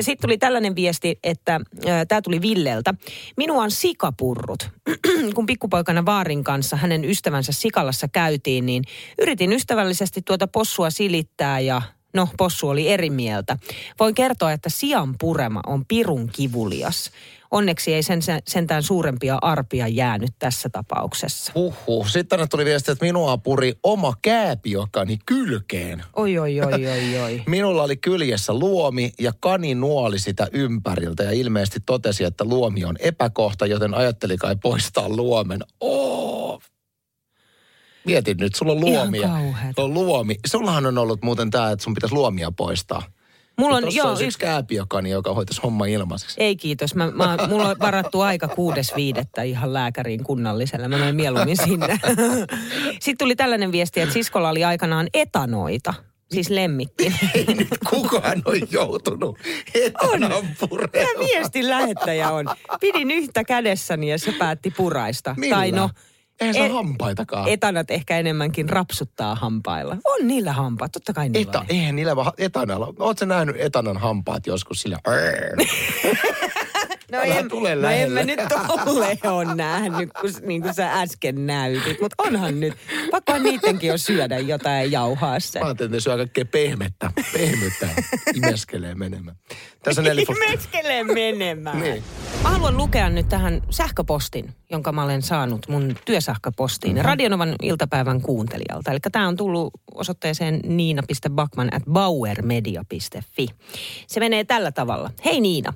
Sitten 0.00 0.28
tuli 0.28 0.38
tällainen 0.38 0.76
viesti, 0.76 1.18
että 1.24 1.60
tämä 2.08 2.22
tuli 2.22 2.40
Villeltä. 2.40 2.94
Minua 3.36 3.62
on 3.62 3.70
sikapurrut. 3.70 4.70
Kun 5.34 5.46
pikkupoikana 5.46 6.06
Vaarin 6.06 6.44
kanssa 6.44 6.76
hänen 6.76 7.04
ystävänsä 7.04 7.52
Sikalassa 7.52 8.08
käytiin, 8.08 8.66
niin 8.66 8.84
yritin 9.18 9.52
ystävällisesti 9.52 10.22
tuota 10.22 10.46
possua 10.46 10.90
silittää 10.90 11.60
ja 11.60 11.82
No, 12.14 12.28
possu 12.38 12.68
oli 12.68 12.88
eri 12.88 13.10
mieltä. 13.10 13.56
Voin 14.00 14.14
kertoa, 14.14 14.52
että 14.52 14.68
sian 14.70 15.14
purema 15.18 15.60
on 15.66 15.84
pirun 15.88 16.30
kivulias. 16.32 17.10
Onneksi 17.50 17.94
ei 17.94 18.02
sen, 18.02 18.20
sentään 18.46 18.82
suurempia 18.82 19.38
arpia 19.42 19.88
jäänyt 19.88 20.30
tässä 20.38 20.68
tapauksessa. 20.68 21.52
Huhhuh. 21.54 22.06
Sitten 22.06 22.26
tänne 22.26 22.46
tuli 22.46 22.64
viesti, 22.64 22.92
että 22.92 23.04
minua 23.04 23.38
puri 23.38 23.74
oma 23.82 24.12
kääpiokani 24.22 25.18
kylkeen. 25.26 26.02
Oi, 26.16 26.38
oi, 26.38 26.60
oi, 26.60 26.86
oi, 26.86 27.18
oi. 27.18 27.42
Minulla 27.46 27.82
oli 27.82 27.96
kyljessä 27.96 28.54
luomi 28.54 29.12
ja 29.20 29.32
kani 29.40 29.74
nuoli 29.74 30.18
sitä 30.18 30.48
ympäriltä 30.52 31.22
ja 31.22 31.30
ilmeisesti 31.30 31.80
totesi, 31.86 32.24
että 32.24 32.44
luomi 32.44 32.84
on 32.84 32.96
epäkohta, 32.98 33.66
joten 33.66 33.94
ajatteli 33.94 34.36
kai 34.36 34.56
poistaa 34.56 35.08
luomen. 35.08 35.60
Oo. 35.80 35.93
Mietin 38.06 38.36
nyt, 38.36 38.54
sulla 38.54 38.72
on 38.72 38.80
luomia. 38.80 39.28
Kauheeta. 39.28 39.82
on 39.82 39.94
luomi. 39.94 40.36
Sullahan 40.46 40.86
on 40.86 40.98
ollut 40.98 41.22
muuten 41.22 41.50
tämä, 41.50 41.70
että 41.70 41.82
sun 41.82 41.94
pitäisi 41.94 42.14
luomia 42.14 42.52
poistaa. 42.56 43.02
Mulla 43.58 43.76
on, 43.76 43.94
joo, 43.94 44.08
olisi 44.08 44.24
yksi 44.24 44.38
kääpiokani, 44.38 45.10
joka 45.10 45.34
hoitaisi 45.34 45.60
homma 45.62 45.86
ilmaiseksi. 45.86 46.42
Ei 46.42 46.56
kiitos. 46.56 46.94
Mä, 46.94 47.10
mä, 47.10 47.36
mulla 47.48 47.68
on 47.68 47.76
varattu 47.80 48.20
aika 48.20 48.48
kuudes 48.48 48.92
viidettä 48.96 49.42
ihan 49.42 49.72
lääkäriin 49.72 50.24
kunnalliselle. 50.24 50.88
Mä 50.88 50.98
menen 50.98 51.16
mieluummin 51.16 51.56
sinne. 51.64 51.98
Sitten 52.92 53.18
tuli 53.18 53.36
tällainen 53.36 53.72
viesti, 53.72 54.00
että 54.00 54.12
siskolla 54.12 54.48
oli 54.48 54.64
aikanaan 54.64 55.06
etanoita. 55.14 55.94
Siis 56.30 56.50
lemmikki. 56.50 57.12
Ei 57.34 57.54
nyt 57.54 57.78
kukaan 57.90 58.42
ole 58.44 58.58
joutunut 58.70 59.38
etanan 59.74 60.48
puremaan. 60.60 60.90
Tämä 60.92 61.26
viestin 61.26 61.68
lähettäjä 61.68 62.30
on. 62.30 62.46
Pidin 62.80 63.10
yhtä 63.10 63.44
kädessäni 63.44 64.10
ja 64.10 64.18
se 64.18 64.32
päätti 64.32 64.70
puraista. 64.70 65.34
Millä? 65.38 65.56
Tai 65.56 65.72
no, 65.72 65.90
Eihän 66.40 66.54
se 66.54 66.66
et- 66.66 66.72
hampaitakaan. 66.72 67.48
etanat 67.48 67.90
ehkä 67.90 68.18
enemmänkin 68.18 68.68
rapsuttaa 68.68 69.34
hampailla. 69.34 69.96
On 70.04 70.26
niillä 70.26 70.52
hampaat, 70.52 70.92
totta 70.92 71.12
kai 71.12 71.28
niillä 71.28 71.50
Eta, 71.50 71.58
on. 71.60 71.66
eihän 71.68 71.96
niillä 71.96 72.16
vaan 72.16 72.32
etanalla. 72.38 72.94
Oletko 72.98 73.24
nähnyt 73.24 73.56
etanan 73.58 73.96
hampaat 73.96 74.46
joskus 74.46 74.82
sillä? 74.82 74.98
No 77.12 77.18
Älä 77.18 77.34
en, 77.34 77.48
tule 77.48 77.74
no 77.74 77.88
en 77.88 78.12
mä 78.12 78.22
nyt 78.22 78.40
tolle 78.48 79.18
on 79.32 79.56
nähnyt, 79.56 80.10
kun, 80.20 80.30
niin 80.42 80.62
kuin 80.62 80.74
sä 80.74 81.00
äsken 81.00 81.46
näytit. 81.46 82.00
Mutta 82.00 82.14
onhan 82.18 82.60
nyt, 82.60 82.74
pakkohan 83.10 83.42
niidenkin 83.42 83.92
on 83.92 83.98
syödä 83.98 84.38
jotain 84.38 84.92
ja 84.92 85.00
jauhaa 85.00 85.40
se. 85.40 85.58
Mä 85.58 85.66
ajattelin, 85.66 85.88
että 85.88 85.96
ne 85.96 86.00
syö 86.00 86.16
kaikkea 86.16 86.44
pehmettä. 86.44 87.10
Pehmettä. 87.32 87.88
Imeskelee 88.34 88.94
menemään. 88.94 89.36
Tässä 89.82 90.00
on. 90.00 90.06
Imeskelee 90.06 91.04
menemään. 91.04 91.80
Niin. 91.80 92.04
Mä 92.42 92.50
haluan 92.50 92.76
lukea 92.76 93.10
nyt 93.10 93.28
tähän 93.28 93.62
sähköpostin, 93.70 94.54
jonka 94.70 94.92
mä 94.92 95.02
olen 95.02 95.22
saanut 95.22 95.68
mun 95.68 95.96
työsähköpostiin. 96.04 96.92
Mhm. 96.92 96.98
Mm-hmm. 96.98 97.08
Radionovan 97.08 97.54
iltapäivän 97.62 98.20
kuuntelijalta. 98.20 98.90
Eli 98.90 98.98
tämä 99.12 99.28
on 99.28 99.36
tullut 99.36 99.72
osoitteeseen 99.94 100.60
niina.bakman 100.64 101.74
at 101.74 101.82
bauermedia.fi. 101.92 103.46
Se 104.06 104.20
menee 104.20 104.44
tällä 104.44 104.72
tavalla. 104.72 105.10
Hei 105.24 105.40
Niina, 105.40 105.72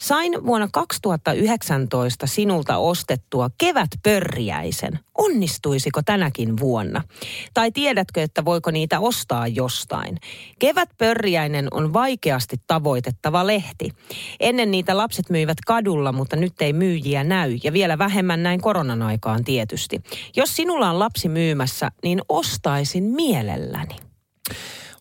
sain 0.00 0.46
vuonna 0.46 0.63
2019 0.72 2.26
sinulta 2.26 2.76
ostettua 2.76 3.50
kevätpörriäisen. 3.58 4.98
Onnistuisiko 5.18 6.02
tänäkin 6.02 6.58
vuonna? 6.60 7.02
Tai 7.54 7.72
tiedätkö, 7.72 8.22
että 8.22 8.44
voiko 8.44 8.70
niitä 8.70 9.00
ostaa 9.00 9.48
jostain? 9.48 10.18
Kevätpörriäinen 10.58 11.68
on 11.70 11.92
vaikeasti 11.92 12.56
tavoitettava 12.66 13.46
lehti. 13.46 13.90
Ennen 14.40 14.70
niitä 14.70 14.96
lapset 14.96 15.30
myivät 15.30 15.58
kadulla, 15.66 16.12
mutta 16.12 16.36
nyt 16.36 16.62
ei 16.62 16.72
myyjiä 16.72 17.24
näy. 17.24 17.58
Ja 17.64 17.72
vielä 17.72 17.98
vähemmän 17.98 18.42
näin 18.42 18.60
koronan 18.60 19.02
aikaan 19.02 19.44
tietysti. 19.44 20.00
Jos 20.36 20.56
sinulla 20.56 20.90
on 20.90 20.98
lapsi 20.98 21.28
myymässä, 21.28 21.90
niin 22.02 22.22
ostaisin 22.28 23.04
mielelläni. 23.04 23.96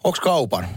Onks 0.03 0.20
kaupan? 0.20 0.67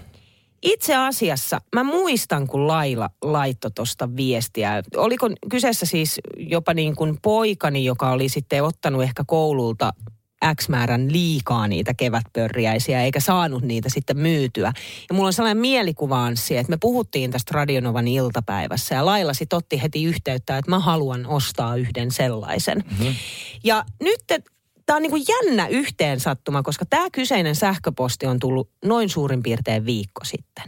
Itse 0.67 0.97
asiassa 0.97 1.61
mä 1.75 1.85
muistan, 1.85 2.47
kun 2.47 2.67
Laila 2.67 3.11
laittoi 3.23 3.71
tuosta 3.71 4.17
viestiä. 4.17 4.83
Oliko 4.97 5.31
kyseessä 5.51 5.87
siis 5.87 6.21
jopa 6.37 6.75
niin 6.75 6.97
kuin 6.97 7.19
poikani, 7.23 7.85
joka 7.85 8.11
oli 8.11 8.29
sitten 8.29 8.65
ottanut 8.65 9.03
ehkä 9.03 9.25
koululta 9.27 9.93
X 10.61 10.69
määrän 10.69 11.13
liikaa 11.13 11.69
niitä 11.69 11.95
kevätpörriäisiä, 11.95 13.03
eikä 13.03 13.21
saanut 13.21 13.63
niitä 13.63 13.89
sitten 13.89 14.19
myytyä. 14.19 14.73
Ja 15.09 15.15
mulla 15.15 15.27
on 15.27 15.33
sellainen 15.33 15.61
mielikuva 15.61 16.25
Anssi, 16.25 16.57
että 16.57 16.71
me 16.71 16.77
puhuttiin 16.81 17.31
tästä 17.31 17.53
Radionovan 17.55 18.09
iltapäivässä 18.09 18.95
ja 18.95 19.07
Laila 19.07 19.35
sitten 19.35 19.57
otti 19.57 19.83
heti 19.83 20.05
yhteyttä, 20.05 20.57
että 20.57 20.71
mä 20.71 20.79
haluan 20.79 21.27
ostaa 21.27 21.77
yhden 21.77 22.11
sellaisen. 22.11 22.85
Mm-hmm. 22.91 23.15
Ja 23.65 23.85
nyt 24.03 24.21
tämä 24.87 24.97
on 24.97 25.03
niin 25.03 25.11
kuin 25.11 25.25
jännä 25.29 25.67
yhteensattuma, 25.67 26.63
koska 26.63 26.85
tämä 26.91 27.11
kyseinen 27.13 27.55
sähköposti 27.55 28.27
on 28.27 28.39
tullut 28.39 28.71
noin 28.85 29.09
suurin 29.09 29.43
piirtein 29.43 29.87
viikko 29.87 30.25
sitten. 30.25 30.65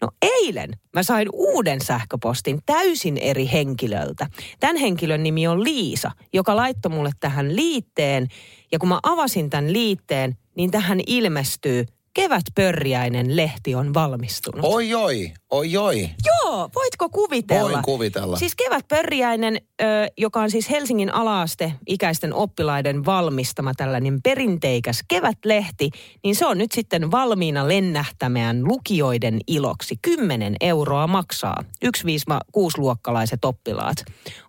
No 0.00 0.08
eilen 0.22 0.70
mä 0.92 1.02
sain 1.02 1.28
uuden 1.32 1.80
sähköpostin 1.80 2.60
täysin 2.66 3.18
eri 3.18 3.50
henkilöltä. 3.52 4.26
Tämän 4.60 4.76
henkilön 4.76 5.22
nimi 5.22 5.46
on 5.46 5.64
Liisa, 5.64 6.10
joka 6.32 6.56
laittoi 6.56 6.90
mulle 6.92 7.10
tähän 7.20 7.56
liitteen. 7.56 8.28
Ja 8.72 8.78
kun 8.78 8.88
mä 8.88 9.00
avasin 9.02 9.50
tämän 9.50 9.72
liitteen, 9.72 10.36
niin 10.56 10.70
tähän 10.70 11.00
ilmestyy 11.06 11.86
Kevätpörjäinen 12.14 13.36
lehti 13.36 13.74
on 13.74 13.94
valmistunut. 13.94 14.64
Oi 14.64 14.94
oi, 14.94 15.32
oi 15.50 15.76
oi. 15.76 16.10
Joo, 16.26 16.70
voitko 16.74 17.08
kuvitella? 17.08 17.72
Voin 17.72 17.82
kuvitella. 17.84 18.36
Siis 18.36 18.54
Kevätpörjäinen, 18.54 19.60
ö, 19.82 19.84
joka 20.18 20.40
on 20.40 20.50
siis 20.50 20.70
Helsingin 20.70 21.14
alaaste 21.14 21.72
ikäisten 21.86 22.34
oppilaiden 22.34 23.04
valmistama 23.04 23.74
tällainen 23.74 24.22
perinteikäs 24.22 25.00
kevätlehti, 25.08 25.90
niin 26.24 26.36
se 26.36 26.46
on 26.46 26.58
nyt 26.58 26.72
sitten 26.72 27.10
valmiina 27.10 27.68
lennähtämään 27.68 28.64
lukijoiden 28.64 29.40
iloksi. 29.46 29.94
10 30.02 30.56
euroa 30.60 31.06
maksaa. 31.06 31.64
1-6-luokkalaiset 31.84 33.44
oppilaat 33.44 33.96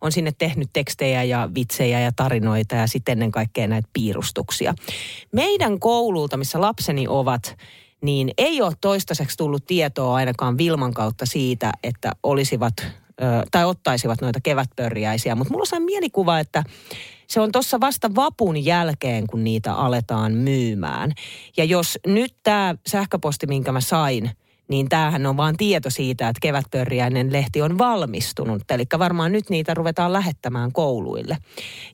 on 0.01 0.11
sinne 0.11 0.31
tehnyt 0.37 0.69
tekstejä 0.73 1.23
ja 1.23 1.49
vitsejä 1.55 1.99
ja 1.99 2.11
tarinoita 2.15 2.75
ja 2.75 2.87
sitten 2.87 3.11
ennen 3.11 3.31
kaikkea 3.31 3.67
näitä 3.67 3.89
piirustuksia. 3.93 4.73
Meidän 5.31 5.79
koululta, 5.79 6.37
missä 6.37 6.61
lapseni 6.61 7.07
ovat, 7.07 7.52
niin 8.01 8.31
ei 8.37 8.61
ole 8.61 8.73
toistaiseksi 8.81 9.37
tullut 9.37 9.65
tietoa 9.65 10.15
ainakaan 10.15 10.57
Vilman 10.57 10.93
kautta 10.93 11.25
siitä, 11.25 11.71
että 11.83 12.11
olisivat 12.23 12.73
tai 13.51 13.65
ottaisivat 13.65 14.21
noita 14.21 14.39
kevätpörjäisiä. 14.43 15.35
Mutta 15.35 15.53
mulla 15.53 15.65
on 15.77 15.83
mielikuva, 15.83 16.39
että 16.39 16.63
se 17.27 17.39
on 17.39 17.51
tuossa 17.51 17.79
vasta 17.79 18.15
vapun 18.15 18.65
jälkeen, 18.65 19.27
kun 19.27 19.43
niitä 19.43 19.73
aletaan 19.73 20.31
myymään. 20.31 21.11
Ja 21.57 21.63
jos 21.63 21.99
nyt 22.07 22.35
tämä 22.43 22.75
sähköposti, 22.87 23.47
minkä 23.47 23.71
mä 23.71 23.81
sain, 23.81 24.31
niin 24.67 24.89
tämähän 24.89 25.25
on 25.25 25.37
vaan 25.37 25.57
tieto 25.57 25.89
siitä, 25.89 26.29
että 26.29 26.39
kevätpörjäinen 26.41 27.33
lehti 27.33 27.61
on 27.61 27.77
valmistunut. 27.77 28.71
Eli 28.71 28.85
varmaan 28.99 29.31
nyt 29.31 29.49
niitä 29.49 29.73
ruvetaan 29.73 30.13
lähettämään 30.13 30.71
kouluille. 30.71 31.37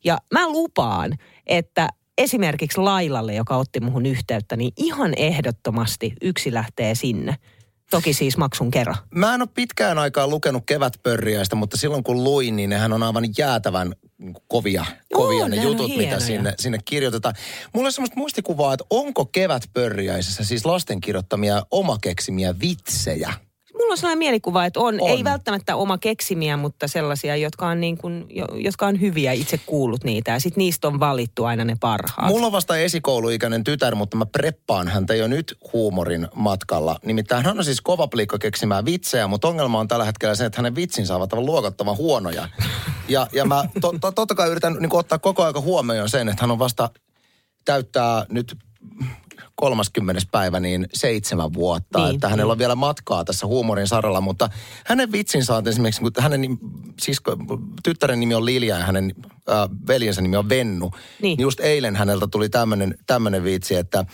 Ja 0.04 0.18
mä 0.34 0.50
lupaan, 0.50 1.18
että 1.48 1.90
esimerkiksi 2.20 2.78
Lailalle, 2.78 3.34
joka 3.34 3.58
otti 3.58 3.80
muhun 3.80 4.06
yhteyttä, 4.06 4.56
niin 4.56 4.74
ihan 4.78 5.14
ehdottomasti 5.18 6.14
yksi 6.22 6.54
lähtee 6.54 6.96
sinne. 6.96 7.36
Toki 7.90 8.14
siis 8.14 8.38
maksun 8.38 8.72
kerran. 8.72 8.96
Mä 9.16 9.36
en 9.36 9.42
ole 9.42 9.50
pitkään 9.54 9.98
aikaa 9.98 10.28
lukenut 10.28 10.64
kevätpörriäistä, 10.66 11.56
mutta 11.56 11.78
silloin 11.78 12.04
kun 12.04 12.24
luin, 12.24 12.56
niin 12.56 12.70
nehän 12.70 12.94
on 12.94 13.04
aivan 13.04 13.24
jäätävän 13.38 13.94
kovia, 14.48 14.86
kovia 15.14 15.48
ne 15.48 15.60
on 15.60 15.64
jutut, 15.64 15.90
mitä 15.90 16.02
hienoja. 16.02 16.20
sinne, 16.20 16.54
sinne 16.60 16.80
kirjoitetaan. 16.86 17.36
Mulla 17.74 17.88
on 17.88 17.92
semmoista 17.92 18.18
muistikuvaa, 18.18 18.74
että 18.74 18.86
onko 18.90 19.26
kevätpörriäisessä 19.26 20.44
siis 20.44 20.66
lasten 20.66 21.02
kirjoittamia 21.02 21.64
omakeksimiä 21.72 22.60
vitsejä? 22.60 23.34
Mulla 23.80 23.92
on 23.92 23.98
sellainen 23.98 24.18
mielikuva, 24.20 24.66
että 24.66 24.80
on, 24.80 24.98
On. 25.02 25.10
ei 25.10 25.24
välttämättä 25.24 25.76
oma 25.76 25.98
keksimiä, 25.98 26.58
mutta 26.58 26.88
sellaisia, 26.88 27.36
jotka 27.36 27.68
on, 27.68 27.82
niin 27.82 27.98
kuin, 27.98 28.26
jo, 28.30 28.46
jotka 28.56 28.88
on 28.88 29.02
hyviä, 29.02 29.32
itse 29.32 29.60
kuullut 29.66 30.04
niitä. 30.04 30.32
Ja 30.32 30.40
sitten 30.40 30.62
niistä 30.62 30.88
on 30.88 31.00
valittu 31.00 31.46
aina 31.46 31.66
ne 31.66 31.78
parhaat. 31.80 32.30
Mulla 32.30 32.46
on 32.46 32.52
vasta 32.52 32.78
esikouluikäinen 32.78 33.64
tytär, 33.64 33.96
mutta 33.96 34.18
mä 34.18 34.26
preppaan 34.26 34.88
häntä 34.88 35.16
jo 35.16 35.28
nyt 35.28 35.58
huumorin 35.74 36.28
matkalla. 36.36 37.00
Nimittäin 37.06 37.46
hän 37.46 37.58
on 37.58 37.66
siis 37.66 37.82
kova 37.82 38.08
plikka 38.08 38.38
keksimään 38.38 38.86
vitsejä, 38.86 39.28
mutta 39.28 39.48
ongelma 39.48 39.80
on 39.80 39.88
tällä 39.88 40.06
hetkellä 40.06 40.36
se, 40.36 40.46
että 40.46 40.58
hänen 40.58 40.76
vitsinsä 40.76 41.16
ovat 41.16 41.34
aivan 41.34 41.46
luokattoman 41.46 41.98
huonoja. 41.98 42.50
Ja, 43.08 43.28
ja 43.34 43.46
mä 43.46 43.64
to, 43.82 43.94
to, 44.02 44.12
totta 44.12 44.36
kai 44.36 44.50
yritän 44.50 44.74
niin 44.80 44.96
ottaa 44.96 45.20
koko 45.20 45.44
ajan 45.44 45.64
huomioon 45.64 46.10
sen, 46.10 46.30
että 46.30 46.44
hän 46.44 46.52
on 46.52 46.60
vasta 46.60 46.90
täyttää 47.66 48.26
nyt 48.30 48.58
30. 49.60 50.22
päivä 50.32 50.60
niin 50.60 50.88
seitsemän 50.94 51.54
vuotta. 51.54 52.00
Niin, 52.00 52.16
että 52.16 52.30
hänellä 52.30 52.44
niin. 52.46 52.52
on 52.52 52.60
vielä 52.60 52.76
matkaa 52.76 53.26
tässä 53.26 53.48
huumorin 53.48 53.88
saralla, 53.88 54.22
mutta 54.22 54.50
hänen 54.86 55.12
vitsinsä 55.12 55.56
on 55.56 55.68
esimerkiksi, 55.68 56.02
kun 56.02 56.12
hänen 56.20 56.58
sisko, 57.02 57.38
tyttären 57.84 58.20
nimi 58.20 58.34
on 58.34 58.46
Lilja 58.46 58.78
ja 58.78 58.86
hänen 58.86 59.14
äh, 59.50 59.70
veljensä 59.88 60.22
nimi 60.22 60.38
on 60.38 60.50
Vennu. 60.50 60.92
Niin. 61.22 61.40
Just 61.40 61.60
eilen 61.60 61.96
häneltä 61.96 62.28
tuli 62.28 62.50
tämmöinen 63.08 63.44
vitsi, 63.44 63.76
että 63.76 64.06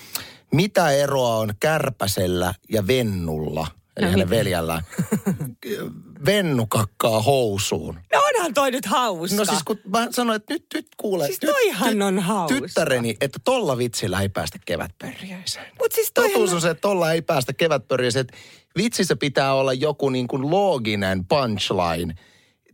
mitä 0.54 0.92
eroa 0.92 1.36
on 1.36 1.54
kärpäsellä 1.60 2.54
ja 2.70 2.88
vennulla, 2.88 3.68
eli 3.98 4.06
No 4.06 4.12
hänen 4.12 4.28
mitä? 4.28 4.38
veljällään. 4.38 4.84
Vennu 6.26 6.66
kakkaa 6.68 7.22
housuun. 7.22 8.00
No 8.14 8.22
onhan 8.36 8.54
toi 8.54 8.72
nyt 8.72 8.86
hauska. 8.86 9.36
No 9.38 9.46
siis 9.46 9.64
kun 9.64 9.80
mä 9.88 10.08
sanoin, 10.12 10.36
että 10.36 10.54
nyt, 10.54 10.66
nyt 10.74 10.88
kuule. 10.98 11.26
Siis 11.26 11.42
nyt, 11.42 11.52
toihan 11.52 12.02
on 12.02 12.20
hauska. 12.20 12.60
Tyttäreni, 12.60 13.18
että 13.22 13.40
tolla 13.44 13.78
vitsillä 13.78 14.22
ei 14.22 14.30
päästä 14.30 14.60
kevätpörjäiseen. 14.66 15.66
Mut 15.82 15.92
siis 15.92 16.12
toihan 16.14 16.32
Totuus 16.32 16.54
on- 16.54 16.62
se, 16.62 16.70
että 16.70 16.82
tolla 16.82 17.12
ei 17.12 17.22
päästä 17.22 17.54
kevätpörjäiseen. 17.54 18.28
Vitsissä 18.78 19.16
pitää 19.16 19.54
olla 19.54 19.74
joku 19.74 20.10
niin 20.10 20.28
kuin 20.28 20.52
looginen 20.52 21.26
punchline. 21.26 22.16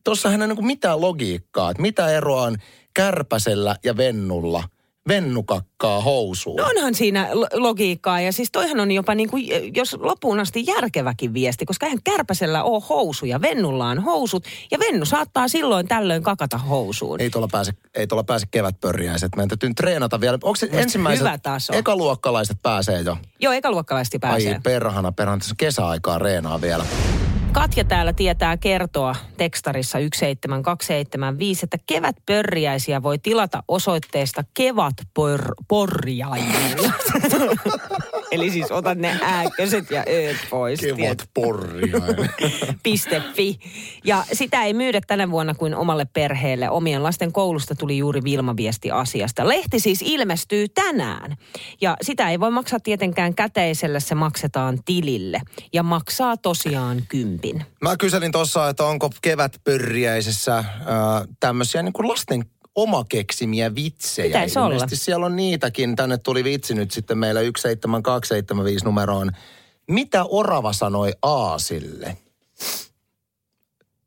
Tossahan 0.03 0.41
ei 0.41 0.47
niin 0.47 0.55
kuin 0.55 0.65
mitään 0.65 1.01
logiikkaa. 1.01 1.71
Että 1.71 1.81
mitä 1.81 2.09
eroa 2.09 2.41
on 2.43 2.57
kärpäsellä 2.93 3.75
ja 3.83 3.97
vennulla. 3.97 4.63
Vennu 5.07 5.43
kakkaa 5.43 6.01
housuun. 6.01 6.57
No 6.57 6.65
onhan 6.75 6.95
siinä 6.95 7.29
lo- 7.33 7.47
logiikkaa 7.53 8.21
ja 8.21 8.31
siis 8.33 8.51
toihan 8.51 8.79
on 8.79 8.91
jopa 8.91 9.15
niin 9.15 9.29
kuin, 9.29 9.45
jos 9.75 9.97
loppuun 9.99 10.39
asti 10.39 10.63
järkeväkin 10.67 11.33
viesti, 11.33 11.65
koska 11.65 11.85
eihän 11.85 11.99
kärpäsellä 12.03 12.63
ole 12.63 12.83
housuja, 12.89 13.41
vennulla 13.41 13.87
on 13.87 13.99
housut 13.99 14.45
ja 14.71 14.79
vennu 14.79 15.05
saattaa 15.05 15.47
silloin 15.47 15.87
tällöin 15.87 16.23
kakata 16.23 16.57
housuun. 16.57 17.21
Ei 17.21 17.29
tuolla 17.29 17.47
pääse, 17.51 17.71
ei 17.95 18.07
tuolla 18.07 18.23
pääse 18.23 18.47
kevätpörjäiset. 18.51 19.35
Meidän 19.35 19.49
täytyy 19.49 19.73
treenata 19.73 20.21
vielä. 20.21 20.37
Onko 20.43 20.55
se 20.55 20.65
Mielestäni 20.65 20.83
ensimmäiset, 20.83 21.19
hyvä 21.25 21.37
taso. 21.37 21.73
ekaluokkalaiset 21.73 22.57
pääsee 22.61 23.01
jo? 23.01 23.17
Joo, 23.39 23.53
ekaluokkalaisesti 23.53 24.19
pääsee. 24.19 24.53
Ai 24.53 24.59
perhana, 24.63 25.11
perhana. 25.11 25.39
Tässä 25.39 25.55
kesäaikaa 25.57 26.19
reenaa 26.19 26.61
vielä. 26.61 26.85
Katja 27.51 27.83
täällä 27.83 28.13
tietää 28.13 28.57
kertoa 28.57 29.15
tekstarissa 29.37 29.97
17275, 29.97 31.61
että 31.63 31.77
kevätpörriäisiä 31.85 33.03
voi 33.03 33.19
tilata 33.19 33.63
osoitteesta 33.67 34.43
kevatporjaimilla. 34.53 36.91
Eli 38.31 38.51
siis 38.51 38.71
otat 38.71 38.97
ne 38.97 39.19
ääkköset 39.21 39.91
ja 39.91 40.03
ööt 40.09 40.37
pois. 40.49 40.79
Kevat 40.79 41.29
porjainen. 41.33 42.29
Piste.fi. 42.83 43.59
Ja 44.03 44.23
sitä 44.33 44.63
ei 44.63 44.73
myydä 44.73 45.01
tänä 45.07 45.31
vuonna 45.31 45.53
kuin 45.53 45.75
omalle 45.75 46.05
perheelle. 46.05 46.69
Omien 46.69 47.03
lasten 47.03 47.31
koulusta 47.31 47.75
tuli 47.75 47.97
juuri 47.97 48.23
Vilma-viesti 48.23 48.91
asiasta. 48.91 49.47
Lehti 49.47 49.79
siis 49.79 50.01
ilmestyy 50.01 50.67
tänään. 50.69 51.37
Ja 51.81 51.97
sitä 52.01 52.29
ei 52.29 52.39
voi 52.39 52.51
maksaa 52.51 52.79
tietenkään 52.79 53.35
käteisellä, 53.35 53.99
se 53.99 54.15
maksetaan 54.15 54.79
tilille. 54.85 55.41
Ja 55.73 55.83
maksaa 55.83 56.37
tosiaan 56.37 57.03
kympin. 57.09 57.65
Mä 57.81 57.97
kyselin 57.97 58.31
tuossa, 58.31 58.69
että 58.69 58.83
onko 58.83 59.09
kevätpörjäisessä 59.21 60.57
äh, 60.57 60.65
tämmöisiä 61.39 61.83
niin 61.83 61.93
kuin 61.93 62.07
lasten 62.07 62.45
omakeksimiä 62.75 63.75
vitsejä. 63.75 64.27
Pitäisi 64.27 64.59
olla. 64.59 64.85
Siellä 64.93 65.25
on 65.25 65.35
niitäkin. 65.35 65.95
Tänne 65.95 66.17
tuli 66.17 66.43
vitsi 66.43 66.73
nyt 66.73 66.91
sitten 66.91 67.17
meillä 67.17 67.39
17275 67.39 68.85
numeroon. 68.85 69.31
Mitä 69.87 70.23
orava 70.23 70.73
sanoi 70.73 71.13
Aasille? 71.21 72.17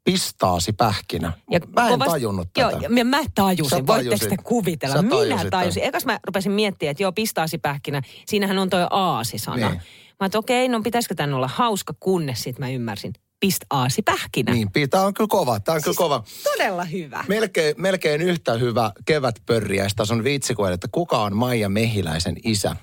Pistaasi 0.05 0.73
pähkinä. 0.73 1.33
Ja 1.51 1.61
mä 1.77 1.87
en 1.87 1.93
kovasti- 1.93 2.11
tajunnut 2.11 2.49
joo, 2.59 2.71
tätä. 2.71 2.89
ja 2.97 3.05
mä 3.05 3.23
tajusin. 3.35 3.87
Voitteko 3.87 4.11
tajusit. 4.17 4.29
te 4.29 4.37
kuvitella? 4.43 4.97
Sä 4.97 5.03
Minä 5.03 5.51
tajusin. 5.51 5.51
tämän. 5.51 5.89
Ekas 5.89 6.05
mä 6.05 6.21
rupesin 6.27 6.53
miettimään, 6.53 6.91
että 6.91 7.03
joo, 7.03 7.13
pistaasipähkinä. 7.13 8.03
Siinähän 8.27 8.59
on 8.59 8.71
toi 8.71 8.87
aasi-sana. 8.91 9.69
Niin. 9.71 9.81
Mä 10.21 10.27
että 10.27 10.39
okei, 10.39 10.69
no 10.69 10.81
pitäisikö 10.83 11.15
tän 11.15 11.35
olla 11.35 11.49
hauska, 11.49 11.95
kunnes 12.01 12.43
sit 12.43 12.59
mä 12.59 12.69
ymmärsin. 12.71 13.13
Pistaasipähkinä. 13.41 14.53
Niin, 14.53 14.71
tämä 14.91 15.05
on 15.05 15.15
kyllä 15.15 15.29
kova. 15.29 15.61
Tämä 15.61 15.75
on 15.75 15.81
Siis- 15.83 15.97
kyllä 15.97 16.09
kova. 16.09 16.25
Todella 16.43 16.85
hyvä. 16.85 17.25
Melkein, 17.29 17.75
melkein 17.79 18.23
yhtä 18.23 18.53
hyvä 18.53 18.93
kevätpörjäistason 19.07 20.25
vitsi 20.25 20.55
kuin, 20.55 20.73
että 20.73 20.89
kuka 20.93 21.19
on 21.19 21.37
Maija 21.37 21.69
Mehiläisen 21.69 22.37
isä? 22.45 22.77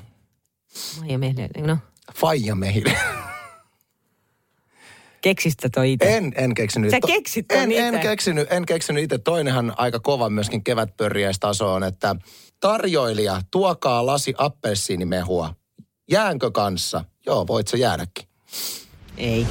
Maija 1.00 1.17
Mehdel, 1.17 1.50
no. 1.67 1.77
Faija 2.15 2.55
Mehiläinen. 2.55 3.22
Keksistä 5.22 5.70
toi 5.70 5.92
itse. 5.92 6.18
En, 6.18 6.33
en 6.35 6.53
keksinyt. 6.53 6.92
Sä 6.92 7.00
keksit 7.07 7.51
en, 7.51 7.72
en 7.72 7.94
ite. 7.94 8.01
keksinyt, 8.01 8.51
en 8.51 8.66
keksinyt 8.66 9.03
itse. 9.03 9.18
Toinenhan 9.18 9.74
aika 9.77 10.00
kova 10.00 10.29
myöskin 10.29 10.64
kevätpörjäistaso 10.64 11.74
on, 11.74 11.83
että 11.83 12.16
tarjoilija, 12.59 13.42
tuokaa 13.51 14.05
lasi 14.05 14.33
appelsiinimehua. 14.37 15.53
Jäänkö 16.11 16.51
kanssa? 16.51 17.05
Joo, 17.25 17.48
voit 17.48 17.68
sä 17.68 17.77
jäädäkin. 17.77 18.27
Ei. 19.22 19.48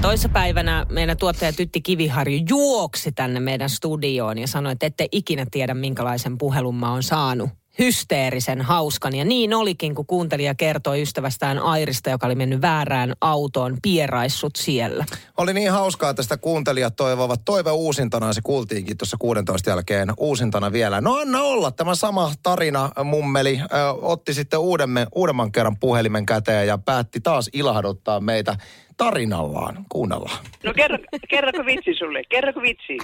Toissapäivänä 0.00 0.86
meidän 0.88 1.16
tuottaja 1.16 1.52
Tytti 1.52 1.80
Kiviharju 1.80 2.40
juoksi 2.48 3.12
tänne 3.12 3.40
meidän 3.40 3.70
studioon 3.70 4.38
ja 4.38 4.46
sanoi, 4.46 4.72
että 4.72 4.86
ette 4.86 5.08
ikinä 5.12 5.46
tiedä, 5.50 5.74
minkälaisen 5.74 6.38
puhelun 6.38 6.74
mä 6.74 6.92
oon 6.92 7.02
saanut. 7.02 7.50
Hysteerisen 7.78 8.62
hauskan. 8.62 9.14
Ja 9.14 9.24
niin 9.24 9.54
olikin, 9.54 9.94
kun 9.94 10.06
kuuntelija 10.06 10.54
kertoi 10.54 11.02
ystävästään 11.02 11.58
Airista, 11.58 12.10
joka 12.10 12.26
oli 12.26 12.34
mennyt 12.34 12.62
väärään 12.62 13.12
autoon, 13.20 13.76
pieraissut 13.82 14.56
siellä. 14.56 15.04
Oli 15.36 15.54
niin 15.54 15.72
hauskaa, 15.72 16.10
että 16.10 16.22
sitä 16.22 16.36
kuuntelijat 16.36 16.96
toivovat 16.96 17.40
toive 17.44 17.70
uusintana, 17.70 18.32
se 18.32 18.40
kuultiinkin 18.44 18.96
tuossa 18.96 19.16
16 19.20 19.70
jälkeen 19.70 20.12
uusintana 20.16 20.72
vielä. 20.72 21.00
No 21.00 21.16
anna 21.16 21.42
olla, 21.42 21.70
tämä 21.70 21.94
sama 21.94 22.32
tarina 22.42 22.90
mummeli 23.04 23.60
ö, 23.60 23.66
otti 24.02 24.34
sitten 24.34 24.60
uudemme, 24.60 25.06
uudemman 25.14 25.52
kerran 25.52 25.76
puhelimen 25.80 26.26
käteen 26.26 26.66
ja 26.66 26.78
päätti 26.78 27.20
taas 27.20 27.50
ilahduttaa 27.52 28.20
meitä 28.20 28.56
tarinallaan. 29.04 29.74
Kuunnellaan. 29.88 30.38
No 30.64 30.72
kerro, 30.76 30.98
kerroko 31.28 31.66
vitsi 31.66 31.94
sulle? 31.94 32.22
Kerroko 32.28 32.62
vitsi? 32.62 32.96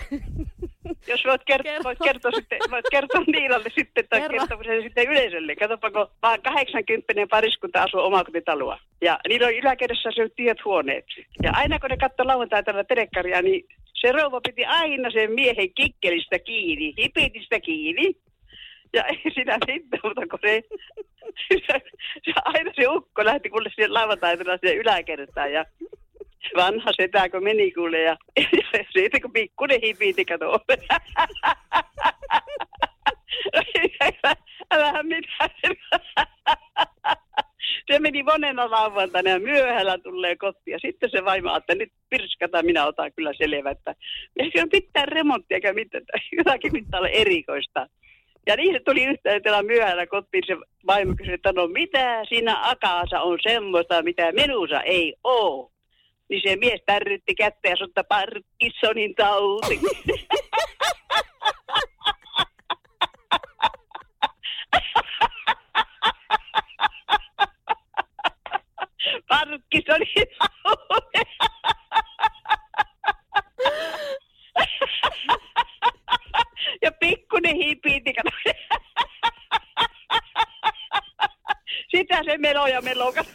Jos 1.09 1.25
voit, 1.25 1.43
kert- 1.51 1.85
voit, 1.85 1.99
kertoa, 2.05 2.31
sitten, 2.31 2.59
voit 2.71 2.85
kertoa 2.91 3.21
Niinalle 3.27 3.71
sitten, 3.79 4.05
tai 4.11 4.21
Kerro. 4.21 4.39
kertoa 4.39 4.65
sen 4.65 4.83
sitten 4.83 5.09
yleisölle. 5.11 5.57
Katsoppa, 5.57 5.91
kun 5.91 6.07
vaan 6.23 6.43
80 6.43 7.27
pariskunta 7.31 7.83
asuu 7.83 8.01
omakotitaloa. 8.01 8.79
Ja 9.01 9.19
niillä 9.29 9.47
on 9.47 9.55
yläkerrassa 9.55 10.11
se 10.15 10.29
tiet 10.37 10.65
huoneet. 10.65 11.05
Ja 11.43 11.51
aina 11.55 11.79
kun 11.79 11.91
ne 11.91 11.97
katsoi 11.97 12.27
lauantaina 12.27 12.85
telekkaria, 12.85 13.43
niin 13.43 13.65
se 13.95 14.13
rouva 14.13 14.41
piti 14.41 14.65
aina 14.65 15.11
sen 15.11 15.33
miehen 15.33 15.75
kikkelistä 15.75 16.39
kiinni, 16.39 16.95
hipitistä 16.99 17.61
kiinni. 17.61 18.13
Ja 18.97 19.05
ei 19.05 19.33
siinä 19.35 19.59
mitään, 19.67 20.01
mutta 20.05 20.27
kun 20.31 20.39
se, 20.43 20.63
se, 21.49 21.81
se, 22.25 22.33
aina 22.45 22.73
se 22.77 22.89
ukko 22.89 23.25
lähti 23.25 23.51
kuule 23.51 23.71
siihen 23.75 23.95
lauantaina 23.95 24.57
siihen 24.57 24.79
yläkertaan 24.79 25.53
ja 25.53 25.65
vanha 26.57 26.93
setä, 26.97 27.29
kun 27.29 27.45
meni 27.45 27.73
kuule 27.73 28.01
ja, 28.01 28.17
ja 28.37 28.85
siitä 28.93 29.21
kun 29.21 29.33
pikkuinen 29.33 29.81
hipiiti 29.83 30.25
kato. 30.25 30.61
Älähän 34.71 35.07
mitään. 35.07 35.51
Se 37.87 37.99
meni 37.99 38.23
monena 38.23 38.71
lauantaina 38.71 39.31
ja 39.31 39.41
myöhällä 39.41 39.99
tulee 39.99 40.37
kotiin. 40.37 40.73
Ja 40.73 40.79
sitten 40.79 41.11
se 41.11 41.25
vaimo 41.25 41.57
että 41.57 41.75
nyt 41.75 41.93
pirskata, 42.11 42.63
minä 42.63 42.87
otan 42.87 43.13
kyllä 43.13 43.33
selvä, 43.37 43.71
että 43.71 43.95
ei 44.37 44.53
ole 44.57 44.69
mitään 44.73 45.09
remonttia 45.09 45.55
eikä 45.55 45.73
mitään. 45.73 46.05
Jotakin 46.37 46.73
pitää 46.73 47.01
olla 47.01 47.09
erikoista. 47.09 47.87
Ja 48.47 48.57
niin 48.57 48.75
se 48.75 48.81
tuli 48.85 49.05
yhteytellä 49.05 49.63
myöhällä 49.63 50.07
kotiin 50.07 50.45
se 50.47 50.57
vaimo 50.87 51.15
kysyi, 51.17 51.35
että 51.35 51.53
no 51.53 51.67
mitä 51.67 52.25
siinä 52.29 52.71
akaassa 52.71 53.21
on 53.21 53.39
semmoista, 53.43 54.03
mitä 54.03 54.33
minussa 54.33 54.81
ei 54.83 55.15
oo. 55.25 55.73
Niin 56.29 56.43
se 56.45 56.57
mies 56.57 56.81
tärrytti 56.87 57.35
kättä 57.35 57.69
ja 57.69 57.77
sanoi, 57.77 57.89
että 57.89 58.05
Parkinsonin 58.05 59.15
tauti. 59.15 59.81
Parkinsonin 69.29 70.27
tauti. 70.39 71.21
ja 76.83 76.93
pikkuinen 76.93 77.57
hipiiti, 77.57 78.13
kato. 78.15 78.31
Sitä 82.57 82.63
se 82.63 82.63
melo 82.63 82.67
ja 82.67 82.83
melo, 82.83 83.13
kato. 83.13 83.31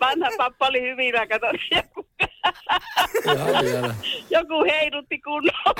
Vanha 0.00 0.28
pappa 0.36 0.66
oli 0.66 0.80
hyvillä, 0.82 1.26
kato. 1.26 1.46
Joku, 1.70 2.06
joku 4.30 4.64
heidutti 4.64 5.20
kunnolla. 5.20 5.74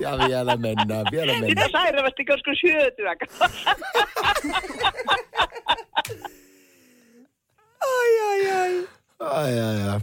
ja 0.00 0.18
vielä 0.28 0.56
mennään, 0.56 1.06
vielä 1.12 1.32
Sitä 1.32 1.46
mennään. 1.46 1.70
sairaavasti 1.70 2.24
joskus 2.28 2.58
hyötyä. 2.62 3.16
Ai, 7.80 8.20
ai, 8.28 8.50
ai. 8.50 8.88
Ai, 9.20 9.60
ai, 9.60 9.88
ai. 9.92 10.00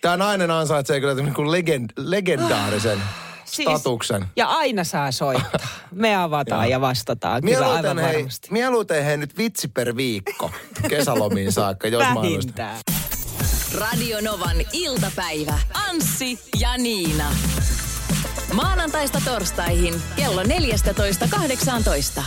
Tämä 0.00 0.16
nainen 0.16 0.50
ansaitsee 0.50 1.00
kyllä 1.00 1.14
legend, 1.52 1.90
legendaarisen 1.96 2.98
statuksen. 3.62 4.26
Ja 4.36 4.46
aina 4.46 4.84
saa 4.84 5.12
soittaa. 5.12 5.68
Me 5.92 6.16
avataan 6.16 6.70
ja 6.70 6.80
vastataan. 6.80 7.42
Kyllä 7.42 7.58
Mieluiten 7.58 7.90
aivan 7.90 8.04
hei, 8.04 8.14
varmasti. 8.16 8.48
mieluiten 8.50 9.04
hei 9.04 9.16
nyt 9.16 9.38
vitsi 9.38 9.68
per 9.68 9.96
viikko 9.96 10.50
kesälomiin 10.88 11.52
saakka, 11.52 11.88
jos 11.88 12.02
mahdollista. 12.14 12.62
Vähintään. 12.62 12.76
Radio 13.74 14.18
Novan 14.20 14.56
iltapäivä. 14.72 15.58
Anssi 15.88 16.40
ja 16.60 16.78
Niina. 16.78 17.24
Maanantaista 18.52 19.20
torstaihin 19.24 19.94
kello 20.16 20.42
14.18. 20.42 22.22